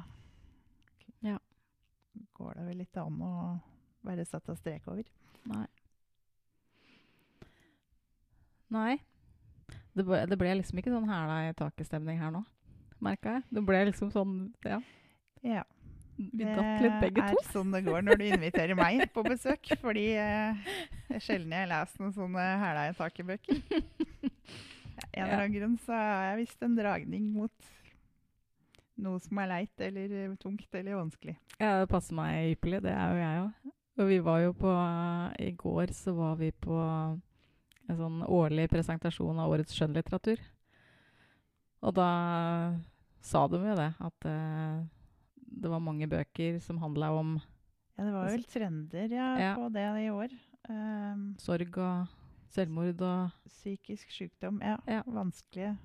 Ja. 1.25 1.37
går 2.33 2.53
det 2.59 2.65
vel 2.67 2.81
ikke 2.85 3.01
an 3.05 3.21
å 3.21 3.33
være 4.05 4.25
satt 4.25 4.49
av 4.49 4.55
strek 4.59 4.87
over. 4.87 5.03
Nei. 5.45 5.65
Nei. 8.73 8.97
Det 9.97 10.03
ble, 10.05 10.19
det 10.29 10.37
ble 10.37 10.51
liksom 10.59 10.77
ikke 10.81 10.91
sånn 10.93 11.07
hæla 11.09 11.37
i 11.49 11.53
taket-stemning 11.57 12.19
her 12.21 12.31
nå, 12.35 12.43
merka 13.03 13.37
jeg. 13.37 13.45
Det 13.57 13.63
ble 13.65 13.79
liksom 13.89 14.11
sånn 14.13 14.33
Ja, 14.65 14.77
Ja, 15.45 15.63
vi 16.17 16.43
datt 16.45 16.81
litt 16.83 16.97
begge 17.03 17.23
er 17.23 17.37
to. 17.37 17.43
sånn 17.53 17.73
det 17.75 17.83
går 17.85 18.05
når 18.05 18.19
du 18.19 18.25
inviterer 18.27 18.77
meg 18.77 19.05
på 19.13 19.23
besøk. 19.25 19.71
Fordi 19.83 20.07
eh, 20.17 20.67
det 21.07 21.19
er 21.19 21.23
sjelden 21.23 21.53
jeg 21.53 21.69
lest 21.71 22.01
noen 22.01 22.15
sånne 22.15 22.45
hæla 22.63 22.87
i 22.89 22.97
taket-bøker. 22.97 23.61
En 25.13 25.23
eller 25.23 25.43
annen 25.43 25.53
grunn 25.53 25.75
så 25.85 25.93
har 25.93 26.31
jeg 26.31 26.41
visst 26.43 26.63
en 26.65 26.77
dragning 26.77 27.29
mot 27.35 27.73
noe 28.97 29.21
som 29.21 29.39
er 29.43 29.51
leit 29.51 29.85
eller 29.85 30.13
eh, 30.23 30.35
tungt 30.41 30.73
eller 30.73 30.97
vanskelig. 30.97 31.37
Ja, 31.61 31.77
det 31.81 31.89
passer 31.91 32.17
meg 32.17 32.55
ypperlig. 32.55 32.81
Det 32.85 32.93
er 32.93 33.13
jo 33.13 33.21
jeg 33.21 33.45
òg. 33.45 33.73
Og 33.97 34.11
vi 34.11 34.17
var 34.21 34.41
jo 34.43 34.51
på 34.57 34.73
I 35.41 35.53
går 35.57 35.93
så 35.97 36.13
var 36.17 36.35
vi 36.41 36.51
på 36.53 36.75
en 37.87 37.97
sånn 37.97 38.19
årlig 38.25 38.67
presentasjon 38.69 39.39
av 39.41 39.53
årets 39.53 39.73
skjønnlitteratur. 39.73 40.41
Og 41.85 41.93
da 41.97 42.11
sa 43.23 43.45
de 43.51 43.61
jo 43.61 43.75
det, 43.77 43.89
at 44.09 44.27
eh, 44.29 44.85
det 45.61 45.71
var 45.71 45.83
mange 45.83 46.07
bøker 46.09 46.59
som 46.63 46.79
handla 46.81 47.11
om 47.17 47.37
Ja, 47.97 48.05
det 48.05 48.13
var 48.13 48.29
vel 48.29 48.43
trender 48.45 49.09
ja, 49.09 49.27
Ja. 49.41 49.55
på 49.57 49.69
det 49.73 49.85
i 50.03 50.09
år. 50.13 50.33
Um, 50.69 51.35
sorg 51.39 51.77
og 51.77 52.07
selvmord 52.53 53.01
og 53.01 53.31
psykisk 53.47 54.11
sykdom. 54.11 54.59
Ja, 54.61 54.77
Ja. 54.87 55.01
vanskelige 55.05 55.77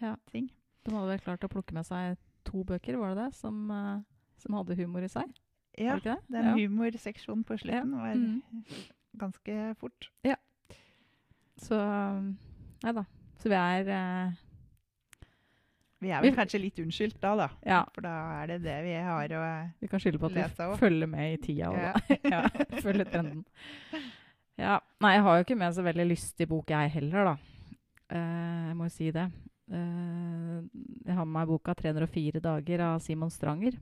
Ja. 0.00 0.14
ting. 0.30 0.50
De 0.84 0.92
hadde 0.94 1.08
vel 1.08 1.18
klart 1.24 1.44
å 1.44 1.48
plukke 1.50 1.74
med 1.74 1.86
seg 1.86 2.16
to 2.44 2.62
bøker, 2.64 2.96
var 2.96 3.14
det 3.14 3.24
det, 3.24 3.34
som, 3.34 3.70
eh, 3.70 4.02
som 4.38 4.54
hadde 4.54 4.76
humor 4.76 5.02
i 5.02 5.08
seg? 5.08 5.24
Ja, 5.76 5.98
det 5.98 6.18
den 6.30 6.44
ja. 6.44 6.54
humorseksjonen 6.54 7.44
på 7.44 7.58
slutten 7.58 7.92
var 7.92 8.14
mm. 8.14 8.42
ganske 9.18 9.74
fort. 9.76 10.08
Så 11.56 11.76
Nei 12.82 12.92
da. 12.92 13.04
Så 13.40 13.48
vi 13.48 13.56
er 13.56 13.88
eh, 13.88 14.32
Vi 16.00 16.10
er 16.12 16.20
Vi- 16.20 16.28
vel 16.28 16.36
kanskje 16.36 16.60
litt 16.60 16.78
unnskyldt 16.82 17.20
da, 17.20 17.34
da. 17.36 17.48
Ja, 17.64 17.84
For 17.94 18.02
da 18.04 18.42
er 18.42 18.46
det 18.50 18.62
det 18.66 18.76
vi 18.84 18.92
har 19.00 19.28
å 19.28 19.70
vi 19.80 19.88
kan 19.88 20.00
skylde 20.00 20.18
på 20.20 20.26
at 20.28 20.34
vi 20.36 20.76
følger 20.78 21.08
med 21.08 21.32
i 21.32 21.36
tida. 21.40 21.70
Ja. 21.72 21.92
Da. 21.92 22.16
ja, 22.34 22.80
følger 22.82 23.04
trenden. 23.08 23.44
Ja. 24.58 24.78
Nei, 25.00 25.14
jeg 25.16 25.22
har 25.22 25.36
jo 25.38 25.44
ikke 25.44 25.56
med 25.58 25.74
så 25.76 25.82
veldig 25.84 26.06
lystig 26.10 26.48
bok, 26.48 26.68
jeg 26.72 26.90
heller, 26.90 27.24
da. 27.24 27.36
Eh, 28.10 28.68
jeg 28.68 28.76
må 28.76 28.84
jo 28.90 28.94
si 28.94 29.10
det. 29.10 29.26
Eh, 29.72 30.60
jeg 31.06 31.14
har 31.16 31.24
med 31.24 31.34
meg 31.40 31.48
boka 31.48 31.74
'304 31.74 32.40
dager' 32.44 32.80
av 32.80 33.00
Simon 33.00 33.30
Stranger. 33.30 33.72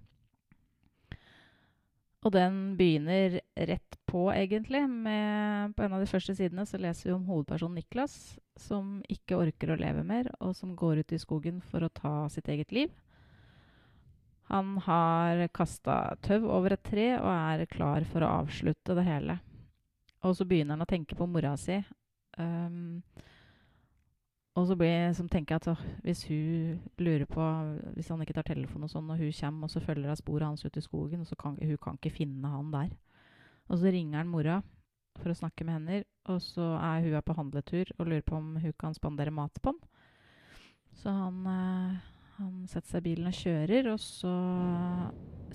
Og 2.25 2.33
den 2.33 2.55
begynner 2.79 3.37
rett 3.69 3.99
på, 4.09 4.31
egentlig. 4.33 4.81
Med, 4.89 5.75
på 5.77 5.85
en 5.85 5.97
av 5.97 6.01
de 6.01 6.09
første 6.09 6.33
sidene 6.37 6.65
så 6.67 6.81
leser 6.81 7.11
vi 7.11 7.17
om 7.19 7.27
hovedpersonen 7.29 7.77
Niklas, 7.83 8.15
som 8.57 9.03
ikke 9.13 9.37
orker 9.43 9.75
å 9.75 9.81
leve 9.81 10.05
mer, 10.09 10.31
og 10.41 10.55
som 10.57 10.73
går 10.79 11.03
ut 11.03 11.13
i 11.13 11.21
skogen 11.21 11.61
for 11.69 11.85
å 11.85 11.93
ta 11.93 12.15
sitt 12.33 12.49
eget 12.49 12.73
liv. 12.73 12.95
Han 14.49 14.79
har 14.85 15.47
kasta 15.57 16.17
tau 16.25 16.49
over 16.53 16.77
et 16.77 16.85
tre 16.85 17.15
og 17.17 17.29
er 17.33 17.67
klar 17.69 18.05
for 18.09 18.25
å 18.25 18.33
avslutte 18.43 18.97
det 18.97 19.05
hele. 19.07 19.39
Og 20.25 20.37
så 20.37 20.47
begynner 20.49 20.77
han 20.79 20.85
å 20.85 20.89
tenke 20.89 21.17
på 21.17 21.29
mora 21.29 21.55
si. 21.61 21.77
Um, 22.41 23.03
og 24.55 24.67
så 24.69 24.77
blir, 24.79 25.13
som 25.19 25.29
tenker 25.29 25.57
jeg 25.57 25.63
at 25.63 25.69
åh, 25.73 25.81
hvis 26.05 26.21
hun 26.29 26.79
lurer 27.03 27.27
på 27.27 27.43
Hvis 27.97 28.09
han 28.09 28.21
ikke 28.23 28.37
tar 28.37 28.47
telefonen 28.47 28.87
og 28.87 28.93
sånn, 28.93 29.11
og 29.11 29.19
hun 29.19 29.33
kommer 29.35 29.67
og 29.67 29.73
så 29.73 29.83
følger 29.83 30.13
hun 30.13 30.21
sporet 30.21 30.47
hans 30.47 30.65
ut 30.65 30.79
i 30.79 30.85
skogen, 30.85 31.25
og 31.25 31.27
så 31.27 31.35
kan 31.35 31.59
hun 31.59 31.77
kan 31.83 31.99
ikke 31.99 32.15
finne 32.15 32.53
han 32.53 32.71
der. 32.71 32.95
Og 33.69 33.79
så 33.81 33.91
ringer 33.91 34.21
han 34.21 34.31
mora 34.31 34.61
for 35.19 35.31
å 35.31 35.39
snakke 35.39 35.67
med 35.67 35.75
henne, 35.75 36.05
og 36.31 36.41
så 36.43 36.75
er 36.79 37.03
hun 37.03 37.23
på 37.23 37.37
handletur 37.39 37.91
og 37.99 38.07
lurer 38.07 38.27
på 38.27 38.39
om 38.39 38.57
hun 38.63 38.75
kan 38.79 38.95
spandere 38.95 39.35
mat 39.35 39.59
på 39.63 39.73
han. 39.73 39.81
Så 40.95 41.11
han, 41.11 41.47
eh, 41.51 41.99
han 42.39 42.67
setter 42.71 42.95
seg 42.95 43.03
i 43.03 43.09
bilen 43.11 43.31
og 43.31 43.39
kjører, 43.39 43.91
og 43.93 44.01
så 44.01 44.35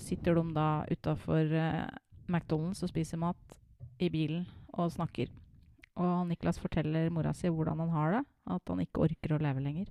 sitter 0.00 0.36
de 0.36 0.56
da 0.56 0.68
utafor 0.90 1.56
eh, 1.56 1.86
McDonald's 2.28 2.84
og 2.84 2.92
spiser 2.92 3.20
mat 3.20 3.56
i 4.00 4.08
bilen 4.12 4.46
og 4.76 4.92
snakker. 4.92 5.32
Og 5.98 6.28
Niklas 6.28 6.60
forteller 6.62 7.10
mora 7.10 7.32
si 7.34 7.50
hvordan 7.50 7.82
han 7.82 7.90
har 7.94 8.14
det, 8.18 8.22
at 8.54 8.72
han 8.72 8.84
ikke 8.84 9.04
orker 9.08 9.34
å 9.34 9.42
leve 9.42 9.64
lenger. 9.64 9.90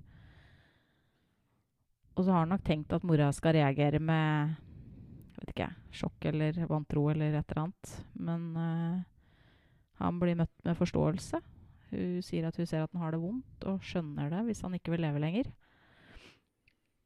Og 2.16 2.24
så 2.24 2.32
har 2.32 2.44
han 2.44 2.52
nok 2.54 2.64
tenkt 2.66 2.92
at 2.92 3.06
mora 3.06 3.30
skal 3.32 3.54
reagere 3.56 4.00
med 4.02 4.56
vet 5.40 5.54
ikke, 5.54 5.70
sjokk 5.94 6.26
eller 6.30 6.58
vantro 6.68 7.06
eller 7.12 7.38
et 7.38 7.52
eller 7.52 7.62
annet. 7.64 7.94
Men 8.20 8.44
uh, 8.56 9.00
han 10.02 10.20
blir 10.20 10.38
møtt 10.38 10.54
med 10.66 10.78
forståelse. 10.78 11.40
Hun 11.90 12.20
sier 12.24 12.46
at 12.46 12.58
hun 12.60 12.68
ser 12.68 12.84
at 12.84 12.92
han 12.94 13.02
har 13.02 13.14
det 13.14 13.22
vondt, 13.22 13.66
og 13.66 13.82
skjønner 13.84 14.30
det 14.30 14.44
hvis 14.46 14.62
han 14.66 14.76
ikke 14.76 14.94
vil 14.94 15.04
leve 15.06 15.22
lenger. 15.22 15.50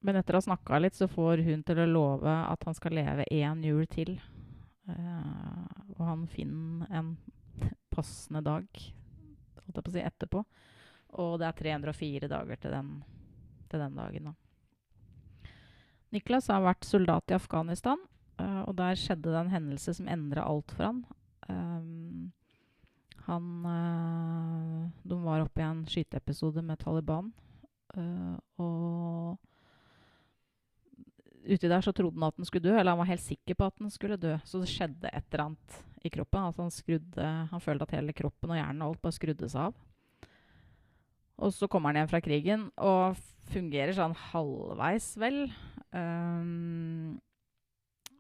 Men 0.05 0.19
etter 0.21 0.37
å 0.37 0.43
ha 0.43 0.49
snakka 0.49 0.83
litt, 0.83 0.97
så 0.99 1.09
får 1.09 1.45
hun 1.47 1.63
til 1.65 1.81
å 1.81 1.89
love 1.89 2.29
at 2.29 2.67
han 2.67 2.77
skal 2.77 2.99
leve 2.99 3.25
én 3.33 3.63
jul 3.65 3.87
til. 3.89 4.19
Uh, 4.85 5.65
og 5.97 6.03
han 6.05 6.27
finner 6.29 6.91
en 6.93 7.15
passende 7.95 8.43
dag 8.45 8.69
holdt 9.65 9.79
jeg 9.79 9.85
på 9.85 9.93
å 9.93 9.95
si, 9.95 10.05
etterpå. 10.05 10.45
Og 11.25 11.37
det 11.41 11.49
er 11.49 11.59
304 11.61 12.31
dager 12.31 12.61
til 12.61 12.75
den, 12.75 12.91
til 13.71 13.85
den 13.85 13.99
dagen. 13.99 14.31
Da. 14.31 15.53
Niklas 16.15 16.51
har 16.53 16.65
vært 16.65 16.87
soldat 16.87 17.31
i 17.31 17.39
Afghanistan, 17.39 18.01
uh, 18.41 18.63
og 18.67 18.75
der 18.79 18.99
skjedde 18.99 19.31
det 19.31 19.41
en 19.41 19.55
hendelse 19.55 19.97
som 19.97 20.11
endra 20.11 20.47
alt 20.47 20.75
for 20.75 20.89
han. 20.91 21.05
Um, 21.49 22.33
han 23.27 23.49
uh, 23.65 24.85
De 25.05 25.19
var 25.25 25.45
oppe 25.45 25.63
i 25.63 25.67
en 25.67 25.85
skyteepisode 25.89 26.63
med 26.63 26.83
Taliban. 26.83 27.33
uh, 27.97 28.37
og 28.59 29.39
uti 31.45 31.69
der 31.69 31.85
så 31.85 31.93
trodde 31.93 32.17
han 32.17 32.29
at 32.29 32.39
han 32.41 32.49
skulle 32.49 32.65
dø, 32.65 32.75
eller 32.77 32.95
han 32.95 33.01
var 33.03 33.11
helt 33.11 33.25
sikker 33.25 33.59
på 33.59 33.69
at 33.69 33.83
han 33.83 33.93
skulle 33.93 34.21
dø. 34.21 34.37
Så 34.45 34.63
det 34.63 34.71
skjedde 34.73 35.11
et 35.11 35.27
eller 35.31 35.45
annet 35.49 35.83
i 36.05 36.13
kroppen. 36.13 36.47
Altså 36.49 36.65
han, 36.65 36.75
skrudde, 36.75 37.29
han 37.51 37.65
følte 37.65 37.89
at 37.89 37.97
hele 37.97 38.17
kroppen 38.17 38.55
og 38.55 38.59
hjernen 38.61 38.85
og 38.85 38.95
alt 38.95 39.05
bare 39.05 39.19
skrudde 39.19 39.51
seg 39.53 39.69
av. 39.69 39.77
Og 41.45 41.55
så 41.55 41.69
kommer 41.71 41.91
han 41.91 42.03
hjem 42.03 42.11
fra 42.13 42.23
krigen 42.23 42.69
og 42.79 43.21
fungerer 43.51 43.97
sånn 43.97 44.15
halvveis 44.31 45.09
vel. 45.21 45.41
Um, 45.95 47.17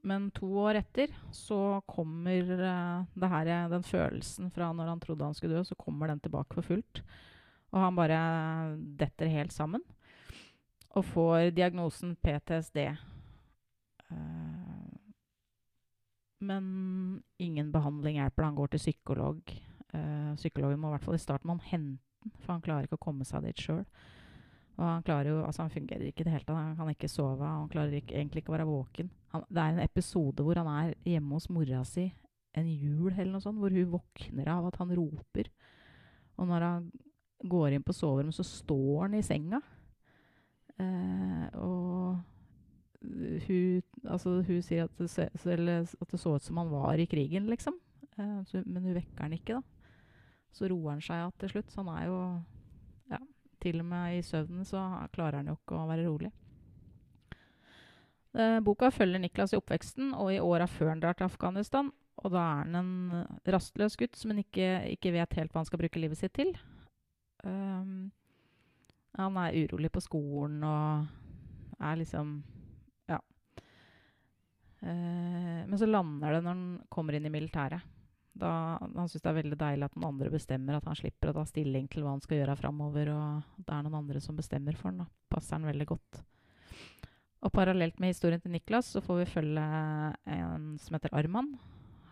men 0.04 0.28
to 0.36 0.48
år 0.66 0.80
etter 0.82 1.12
så 1.32 1.80
kommer 1.88 2.50
uh, 2.60 3.28
her, 3.30 3.52
den 3.72 3.86
følelsen 3.86 4.50
fra 4.52 4.72
når 4.76 4.90
han 4.92 5.00
trodde 5.00 5.28
han 5.30 5.36
skulle 5.36 5.56
dø, 5.56 5.64
så 5.64 5.78
kommer 5.78 6.10
den 6.10 6.20
tilbake 6.24 6.58
for 6.58 6.66
fullt. 6.74 7.04
Og 7.74 7.80
han 7.80 7.96
bare 7.96 8.18
detter 9.00 9.32
helt 9.32 9.54
sammen. 9.54 9.82
Og 10.94 11.06
får 11.10 11.54
diagnosen 11.56 12.14
PTSD. 12.22 12.84
Uh, 14.12 15.12
men 16.44 16.64
ingen 17.40 17.70
behandling 17.72 18.18
hjelper. 18.20 18.48
Han 18.48 18.58
går 18.58 18.74
til 18.74 18.82
psykolog. 18.82 19.54
Uh, 19.94 20.34
psykologen 20.36 20.80
må 20.82 20.90
i 20.90 20.96
hvert 20.96 21.06
fall 21.06 21.16
i 21.18 21.22
starten 21.22 21.48
må 21.48 21.58
han 21.58 21.70
hente 21.70 22.02
for 22.40 22.54
han 22.54 22.64
klarer 22.64 22.88
ikke 22.88 22.98
å 22.98 23.06
komme 23.06 23.26
seg 23.28 23.44
dit 23.44 23.64
sjøl. 23.66 23.84
Og 24.74 24.82
han 24.82 25.04
klarer 25.06 25.30
jo, 25.30 25.38
altså 25.46 25.62
han 25.62 25.72
fungerer 25.72 26.08
ikke 26.08 26.24
i 26.24 26.26
det 26.26 26.34
hele 26.34 26.46
tatt. 26.46 26.58
Han 26.58 26.78
kan 26.78 26.90
ikke 26.90 27.10
sove. 27.10 27.46
Han 27.46 27.70
klarer 27.70 27.94
ikke, 28.00 28.16
egentlig 28.16 28.42
ikke 28.42 28.50
å 28.54 28.56
være 28.56 28.68
våken. 28.68 29.10
Han, 29.34 29.44
det 29.46 29.62
er 29.62 29.74
en 29.74 29.84
episode 29.84 30.46
hvor 30.46 30.58
han 30.58 30.70
er 30.72 30.94
hjemme 31.06 31.38
hos 31.38 31.50
mora 31.52 31.84
si 31.86 32.08
en 32.54 32.68
jul 32.70 33.10
eller 33.10 33.32
noe 33.34 33.42
sånt, 33.42 33.58
hvor 33.58 33.74
hun 33.74 33.90
våkner 33.90 34.50
av 34.50 34.68
at 34.68 34.76
han 34.78 34.92
roper. 34.94 35.50
Og 36.38 36.46
når 36.50 36.66
han 36.66 36.84
går 37.50 37.74
inn 37.74 37.86
på 37.86 37.94
soverommet, 37.94 38.36
så 38.36 38.46
står 38.46 39.00
han 39.04 39.16
i 39.18 39.24
senga. 39.26 39.58
Eh, 40.78 41.48
og 41.58 42.20
hun, 43.46 43.82
altså, 44.04 44.38
hun 44.46 44.62
sier 44.64 44.86
at 44.86 44.98
det, 44.98 45.10
se, 45.10 45.28
at 45.28 46.10
det 46.10 46.20
så 46.20 46.34
ut 46.34 46.44
som 46.44 46.60
han 46.62 46.70
var 46.72 47.00
i 47.00 47.08
krigen, 47.10 47.46
liksom. 47.50 47.76
Eh, 48.18 48.40
så, 48.48 48.62
men 48.66 48.82
hun 48.82 48.96
vekker 48.96 49.26
han 49.26 49.36
ikke, 49.36 49.58
da. 49.58 49.62
Så 50.54 50.68
roer 50.70 50.94
han 50.94 51.02
seg 51.02 51.18
igjen 51.18 51.36
til 51.42 51.52
slutt. 51.54 51.72
Så 51.72 51.82
han 51.82 51.90
er 51.96 52.06
jo 52.06 52.18
ja, 53.10 53.18
Til 53.62 53.82
og 53.82 53.88
med 53.90 54.18
i 54.18 54.22
søvnen 54.22 54.66
så 54.68 54.82
klarer 55.14 55.40
han 55.40 55.50
jo 55.50 55.56
ikke 55.58 55.78
å 55.78 55.88
være 55.90 56.06
rolig. 56.06 56.30
Eh, 58.34 58.60
boka 58.66 58.90
følger 58.90 59.22
Niklas 59.22 59.54
i 59.54 59.58
oppveksten 59.58 60.14
og 60.14 60.32
i 60.34 60.40
åra 60.42 60.66
før 60.70 60.92
han 60.92 61.02
drar 61.02 61.18
til 61.18 61.26
Afghanistan. 61.26 61.90
Og 62.22 62.30
da 62.34 62.42
er 62.42 62.62
han 62.62 62.78
en 62.78 62.94
eh, 63.20 63.52
rastløs 63.54 63.98
gutt 63.98 64.18
som 64.18 64.34
ikke, 64.38 64.86
ikke 64.94 65.14
vet 65.14 65.38
helt 65.38 65.52
hva 65.52 65.62
han 65.62 65.70
skal 65.70 65.82
bruke 65.82 66.02
livet 66.02 66.18
sitt 66.18 66.34
til. 66.38 66.54
Um, 67.44 68.10
han 69.18 69.36
er 69.36 69.58
urolig 69.66 69.90
på 69.92 70.02
skolen 70.02 70.62
og 70.64 71.82
er 71.82 71.98
liksom 72.00 72.38
men 74.84 75.78
så 75.80 75.88
lander 75.88 76.34
det 76.34 76.40
når 76.44 76.50
han 76.52 76.64
kommer 76.92 77.16
inn 77.16 77.28
i 77.28 77.32
militæret. 77.32 77.84
Da, 78.34 78.50
han 78.82 79.06
syns 79.06 79.22
det 79.22 79.30
er 79.30 79.36
veldig 79.36 79.56
deilig 79.58 79.86
at 79.86 79.94
noen 79.94 80.08
andre 80.10 80.30
bestemmer, 80.32 80.76
at 80.76 80.86
han 80.90 80.98
slipper 80.98 81.30
å 81.30 81.36
ta 81.36 81.44
stilling 81.46 81.86
til 81.90 82.02
hva 82.02 82.16
han 82.16 82.22
skal 82.24 82.40
gjøre 82.40 82.56
framover. 82.58 83.12
Og 83.14 83.60
det 83.62 83.76
er 83.76 83.84
noen 83.86 84.00
andre 84.00 84.22
som 84.22 84.36
bestemmer 84.36 84.76
for 84.78 84.90
han. 84.90 85.04
da. 85.04 85.06
Passer 85.30 85.56
han 85.56 85.68
veldig 85.70 85.86
godt. 85.92 86.20
Og 87.44 87.52
parallelt 87.52 88.00
med 88.00 88.14
historien 88.14 88.40
til 88.40 88.54
Niklas 88.54 88.88
så 88.94 89.02
får 89.04 89.20
vi 89.20 89.30
følge 89.36 89.64
en 90.34 90.68
som 90.80 90.96
heter 90.96 91.14
Arman. 91.14 91.52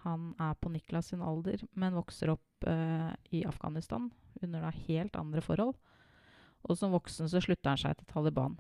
Han 0.02 0.32
er 0.42 0.54
på 0.60 0.70
Niklas 0.70 1.10
sin 1.10 1.22
alder, 1.24 1.62
men 1.78 1.96
vokser 1.96 2.34
opp 2.34 2.66
eh, 2.68 3.10
i 3.34 3.44
Afghanistan 3.48 4.10
under 4.42 4.66
da 4.66 4.72
helt 4.86 5.16
andre 5.16 5.42
forhold. 5.42 5.74
Og 6.62 6.78
som 6.78 6.94
voksen 6.94 7.30
så 7.30 7.40
slutter 7.42 7.72
han 7.72 7.80
seg 7.80 7.96
til 7.98 8.10
Taliban. 8.10 8.58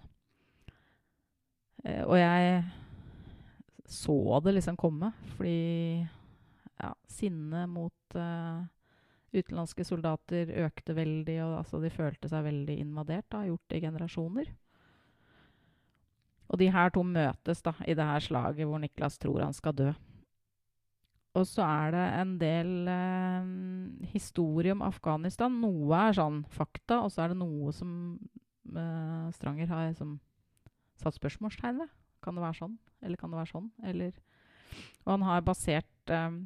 Eh, 1.84 2.02
og 2.06 2.16
jeg 2.18 2.62
så 3.92 4.40
det 4.44 4.56
liksom 4.56 4.78
komme, 4.80 5.12
fordi 5.36 6.02
ja, 6.80 6.92
sinnet 7.08 7.68
mot 7.70 8.16
uh, 8.16 8.64
utenlandske 9.32 9.84
soldater 9.86 10.50
økte 10.64 10.96
veldig, 10.96 11.38
og 11.44 11.58
altså, 11.62 11.80
de 11.82 11.92
følte 11.92 12.30
seg 12.30 12.46
veldig 12.46 12.78
invadert, 12.82 13.28
da, 13.32 13.44
gjort 13.48 13.76
i 13.76 13.82
generasjoner. 13.84 14.52
Og 16.52 16.60
de 16.60 16.68
her 16.72 16.92
to 16.92 17.04
møtes 17.06 17.62
da, 17.64 17.72
i 17.88 17.96
det 17.96 18.06
her 18.06 18.24
slaget 18.24 18.68
hvor 18.68 18.80
Niklas 18.82 19.16
tror 19.20 19.40
han 19.44 19.56
skal 19.56 19.76
dø. 19.76 19.92
Og 21.32 21.46
så 21.48 21.64
er 21.64 21.94
det 21.94 22.02
en 22.20 22.32
del 22.36 22.72
eh, 22.92 23.46
historie 24.12 24.74
om 24.74 24.84
Afghanistan. 24.84 25.54
Noe 25.62 25.96
er 25.96 26.18
sånn 26.18 26.42
fakta, 26.52 27.00
og 27.00 27.08
så 27.14 27.24
er 27.24 27.32
det 27.32 27.38
noe 27.40 27.72
som 27.72 27.94
eh, 28.68 29.30
Stranger 29.32 29.72
har 29.72 29.94
som, 29.96 30.18
satt 31.00 31.16
spørsmålstegn 31.16 31.80
ved. 31.80 31.94
Kan 32.22 32.36
det 32.36 32.44
være 32.44 32.60
sånn? 32.60 32.76
Eller 33.02 33.18
kan 33.20 33.32
det 33.32 33.40
være 33.40 33.52
sånn? 33.52 33.70
Eller, 33.88 34.12
og 35.04 35.14
han 35.16 35.24
har 35.28 35.46
basert 35.46 36.12
um, 36.14 36.44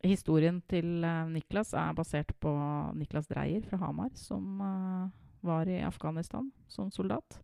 Historien 0.00 0.62
til 0.64 1.04
uh, 1.04 1.28
Niklas 1.28 1.74
er 1.76 1.92
basert 1.92 2.32
på 2.40 2.50
Niklas 2.96 3.28
Dreyer 3.28 3.66
fra 3.68 3.76
Hamar, 3.82 4.08
som 4.16 4.62
uh, 4.64 5.10
var 5.44 5.68
i 5.68 5.82
Afghanistan 5.84 6.48
som 6.72 6.88
soldat. 6.94 7.36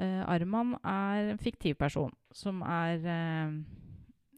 Uh, 0.00 0.24
Arman 0.32 0.78
er 0.80 1.34
en 1.34 1.40
fiktiv 1.40 1.76
person 1.76 2.12
som 2.32 2.62
er 2.64 3.04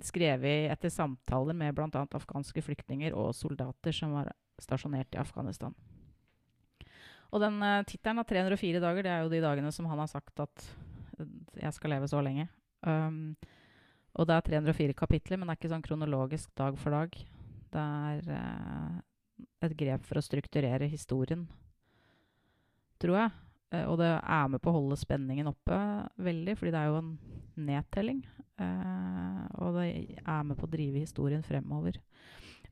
skrevet 0.03 0.73
etter 0.73 0.91
samtaler 0.91 1.55
med 1.55 1.77
bl.a. 1.77 2.03
afghanske 2.03 2.65
flyktninger 2.67 3.15
og 3.15 3.31
soldater 3.39 3.95
som 3.95 4.17
var 4.19 4.33
stasjonert 4.61 5.15
i 5.15 5.23
Afghanistan. 5.23 5.75
Og 7.35 7.43
den 7.43 7.63
uh, 7.63 7.83
tittelen 7.87 8.23
av 8.23 8.29
304 8.31 8.83
dager, 8.83 9.07
det 9.07 9.13
er 9.13 9.23
jo 9.23 9.31
de 9.33 9.43
dagene 9.43 9.71
som 9.75 9.87
han 9.91 10.03
har 10.03 10.11
sagt 10.11 10.43
at 10.43 10.67
jeg 11.19 11.77
skal 11.77 11.95
leve 11.95 12.09
så 12.11 12.21
lenge. 12.25 12.49
Um, 12.85 13.35
og 14.15 14.29
det 14.29 14.37
er 14.37 14.47
304 14.47 14.97
kapitler, 14.97 15.39
men 15.39 15.49
det 15.49 15.55
er 15.55 15.61
ikke 15.61 15.73
sånn 15.73 15.85
kronologisk 15.85 16.53
dag 16.59 16.77
for 16.79 16.95
dag. 16.95 17.17
Det 17.75 17.85
er 17.85 18.29
uh, 18.31 18.99
et 19.67 19.77
grep 19.79 20.05
for 20.07 20.21
å 20.21 20.25
strukturere 20.25 20.89
historien, 20.91 21.47
tror 23.03 23.19
jeg. 23.19 23.35
Uh, 23.75 23.85
og 23.91 23.99
det 24.03 24.13
er 24.13 24.53
med 24.53 24.63
på 24.63 24.71
å 24.71 24.79
holde 24.79 25.01
spenningen 25.01 25.51
oppe 25.51 25.79
veldig, 26.23 26.57
fordi 26.61 26.75
det 26.75 26.83
er 26.83 26.93
jo 26.93 27.01
en 27.01 27.13
nedtelling. 27.71 28.23
Uh, 28.61 29.45
og 29.65 29.81
det 29.81 29.89
er 30.23 30.47
med 30.47 30.59
på 30.61 30.69
å 30.69 30.75
drive 30.75 31.03
historien 31.03 31.43
fremover. 31.47 31.99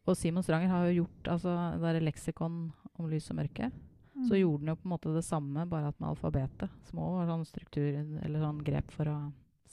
Og 0.02 0.18
Simon 0.18 0.42
Stranger 0.42 0.70
har 0.70 0.86
jo 0.88 1.02
gjort 1.02 1.34
altså, 1.36 1.56
det 1.78 1.94
der 1.96 2.06
leksikon 2.06 2.62
om 2.98 3.10
lys 3.10 3.30
og 3.30 3.38
mørke. 3.38 3.70
Mm. 4.14 4.24
Så 4.28 4.36
gjorde 4.36 4.60
den 4.60 4.72
jo 4.72 4.78
på 4.80 4.86
en 4.86 4.92
måte 4.92 5.14
det 5.14 5.24
samme, 5.24 5.68
bare 5.68 5.88
at 5.88 6.00
med 6.00 6.10
alfabetet. 6.10 6.74
Små 6.90 7.12
sånn 7.28 7.46
struktur, 7.48 7.94
eller 7.96 8.44
sånn 8.44 8.60
grep 8.64 8.90
for 8.92 9.08
å 9.08 9.16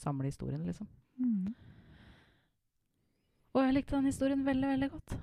samle 0.00 0.30
historien, 0.30 0.62
liksom. 0.64 0.88
Mm. 1.20 1.52
Og 3.50 3.60
jeg 3.64 3.76
likte 3.76 3.98
den 3.98 4.08
historien 4.08 4.46
veldig, 4.46 4.72
veldig 4.74 4.90
godt. 4.94 5.18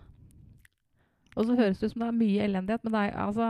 Og 1.37 1.45
så 1.45 1.55
høres 1.57 1.79
det 1.79 1.89
ut 1.89 1.93
som 1.93 2.03
det 2.03 2.07
er 2.11 2.17
mye 2.17 2.45
elendighet, 2.45 2.85
men 2.85 2.93
det 2.93 3.01
er 3.07 3.19
altså 3.23 3.49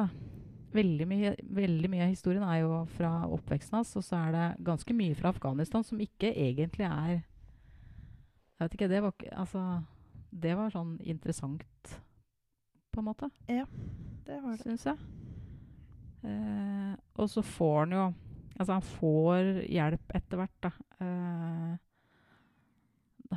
veldig 0.76 1.08
mye, 1.08 1.34
veldig 1.58 1.90
mye 1.92 2.06
av 2.06 2.12
historien 2.12 2.44
er 2.46 2.62
jo 2.62 2.82
fra 2.98 3.12
oppveksten 3.32 3.80
hans, 3.80 3.94
og 3.98 4.04
så 4.06 4.20
er 4.28 4.36
det 4.36 4.48
ganske 4.68 4.96
mye 4.96 5.16
fra 5.18 5.32
Afghanistan 5.34 5.86
som 5.88 6.02
ikke 6.04 6.34
egentlig 6.34 6.88
er 6.88 7.14
Jeg 8.58 8.66
vet 8.66 8.74
ikke, 8.74 8.90
det 8.90 9.02
var 9.04 9.14
ikke 9.14 9.38
Altså, 9.38 9.64
det 10.32 10.58
var 10.58 10.74
sånn 10.74 10.98
interessant, 11.06 11.96
på 12.92 13.02
en 13.02 13.08
måte 13.08 13.32
Ja, 13.48 13.66
Det 14.28 14.42
var 14.44 14.58
det. 14.58 14.62
syns 14.66 14.86
jeg. 14.86 14.98
Eh, 16.28 16.94
og 17.18 17.30
så 17.32 17.44
får 17.46 17.78
han 17.86 17.98
jo 17.98 18.08
Altså, 18.58 18.74
han 18.74 18.82
får 18.82 19.48
hjelp 19.70 20.14
etter 20.18 20.40
hvert, 20.40 20.56
da. 20.66 20.72
Eh, 21.06 21.74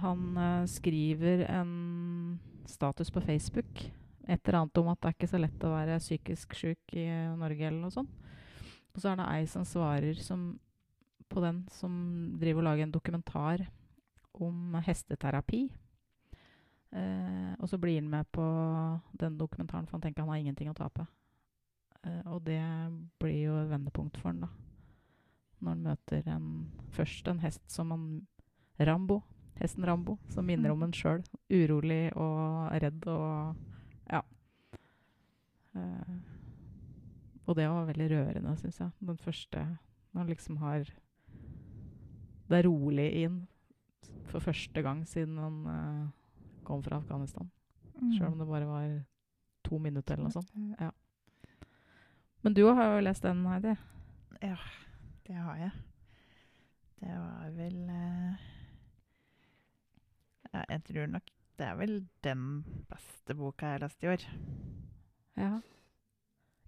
han 0.01 0.23
eh, 0.41 0.63
skriver 0.65 1.43
en 1.45 1.75
status 2.65 3.11
på 3.13 3.21
Facebook. 3.21 3.83
Et 4.25 4.49
eller 4.49 4.63
annet 4.63 4.81
om 4.81 4.89
at 4.89 5.01
det 5.03 5.11
er 5.11 5.19
ikke 5.19 5.29
så 5.29 5.43
lett 5.43 5.67
å 5.69 5.75
være 5.75 6.01
psykisk 6.01 6.57
syk 6.57 6.97
i 6.97 7.05
Norge, 7.37 7.67
eller 7.67 7.83
noe 7.83 7.93
sånt. 7.93 8.17
Og 8.95 9.03
så 9.03 9.13
er 9.13 9.21
det 9.21 9.29
ei 9.29 9.45
som 9.51 9.69
svarer 9.69 10.17
som, 10.25 10.49
på 11.29 11.45
den, 11.45 11.67
som 11.75 11.93
driver 12.41 12.65
og 12.65 12.69
lager 12.71 12.89
en 12.89 12.97
dokumentar 12.97 13.69
om 14.41 14.81
hesteterapi. 14.87 15.67
Eh, 16.97 17.53
og 17.61 17.69
så 17.71 17.79
blir 17.79 18.01
han 18.01 18.11
med 18.11 18.33
på 18.33 18.45
den 19.21 19.37
dokumentaren, 19.39 19.87
for 19.87 19.99
han 19.99 20.09
tenker 20.09 20.25
han 20.25 20.33
har 20.33 20.41
ingenting 20.41 20.73
å 20.73 20.79
tape. 20.81 21.07
Eh, 22.07 22.23
og 22.33 22.45
det 22.47 22.61
blir 23.21 23.43
jo 23.51 23.59
et 23.61 23.71
vendepunkt 23.71 24.19
for 24.21 24.33
han 24.33 24.45
da. 24.47 24.51
Når 25.61 25.75
han 25.75 25.83
møter 25.91 26.31
en, 26.33 26.47
først 26.95 27.29
en 27.29 27.43
hest 27.45 27.65
som 27.69 27.93
han 27.93 28.07
Rambo. 28.81 29.21
Hesten 29.61 29.85
Rambo, 29.85 30.17
som 30.33 30.47
minner 30.49 30.73
om 30.73 30.83
en 30.87 30.95
sjøl. 30.97 31.21
Urolig 31.53 32.09
og 32.17 32.71
redd 32.81 33.07
og 33.13 33.57
Ja. 34.11 34.23
Uh, 35.77 36.17
og 37.47 37.57
det 37.57 37.69
var 37.69 37.87
veldig 37.87 38.09
rørende, 38.11 38.57
syns 38.59 38.81
jeg. 38.81 38.91
Den 39.01 39.19
første 39.19 39.59
Når 40.13 40.21
han 40.21 40.29
liksom 40.29 40.57
har 40.57 40.85
Det 42.49 42.59
er 42.59 42.67
rolig 42.67 43.13
inn 43.25 43.47
for 44.27 44.41
første 44.41 44.83
gang 44.83 45.07
siden 45.07 45.39
han 45.39 45.67
uh, 45.67 46.09
kom 46.65 46.83
fra 46.83 46.97
Afghanistan. 46.97 47.51
Mm. 48.01 48.13
Sjøl 48.17 48.33
om 48.33 48.39
det 48.39 48.49
bare 48.49 48.67
var 48.67 49.05
to 49.65 49.79
minutter 49.79 50.15
eller 50.15 50.31
noe 50.31 50.35
sånt. 50.35 50.51
Ja. 50.81 50.91
Men 52.43 52.55
du 52.57 52.63
har 52.69 52.95
jo 52.95 53.01
lest 53.05 53.23
den, 53.27 53.43
Heidi. 53.47 53.75
Ja, 54.41 54.57
det 55.27 55.37
har 55.37 55.57
jeg. 55.61 55.73
Det 57.01 57.17
var 57.17 57.51
vel 57.57 57.77
eh, 57.89 58.47
Ja, 60.53 60.63
jeg 60.69 60.83
tror 60.89 61.07
nok 61.17 61.29
det 61.61 61.67
er 61.69 61.77
vel 61.77 61.99
den 62.25 62.45
beste 62.89 63.35
boka 63.37 63.67
jeg 63.69 63.77
har 63.77 63.83
lest 63.85 64.05
i 64.05 64.09
år. 64.09 64.25
Ja. 65.37 65.51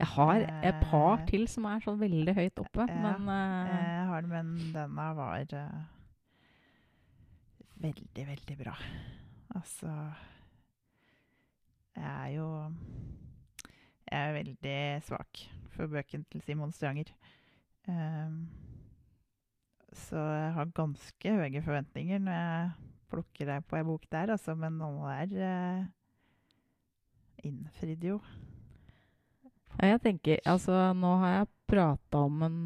Jeg 0.02 0.08
har 0.16 0.42
et 0.66 0.78
par 0.90 1.20
Eh, 1.20 1.26
til 1.30 1.46
som 1.48 1.64
er 1.70 1.80
sånn 1.84 2.00
veldig 2.00 2.34
høyt 2.34 2.58
oppe, 2.60 2.84
ja, 2.88 3.00
men 3.16 3.28
eh, 3.30 3.72
Jeg 3.72 4.06
har 4.10 4.24
den, 4.24 4.30
men 4.32 4.72
denne 4.74 5.08
var 5.16 5.54
eh, 5.56 5.82
veldig, 7.84 8.26
veldig 8.32 8.56
bra. 8.58 8.74
Altså 9.54 9.88
Jeg 11.96 12.04
er 12.08 12.28
jo 12.36 12.48
Jeg 14.12 14.28
er 14.28 14.34
veldig 14.36 14.78
svak 15.06 15.40
for 15.72 15.88
bøkene 15.88 16.26
til 16.28 16.42
Simon 16.44 16.72
Stranger. 16.76 17.08
Um, 17.88 18.42
så 19.92 20.20
jeg 20.20 20.52
har 20.56 20.74
ganske 20.76 21.32
høye 21.38 21.62
forventninger 21.64 22.20
når 22.20 22.36
jeg 22.36 22.90
plukker 23.12 23.48
deg 23.48 23.64
på 23.68 23.78
ei 23.78 23.86
bok 23.88 24.04
der, 24.12 24.34
altså, 24.36 24.54
men 24.56 24.76
nå 24.80 24.90
er 25.08 25.32
uh, 25.32 25.88
innfridd 27.48 28.04
jo. 28.06 28.20
ja, 29.80 29.94
jeg 29.94 30.00
tenker 30.04 30.44
Altså, 30.48 30.76
nå 30.96 31.16
har 31.24 31.34
jeg 31.38 31.50
prata 31.72 32.22
om 32.28 32.38
den 32.44 32.62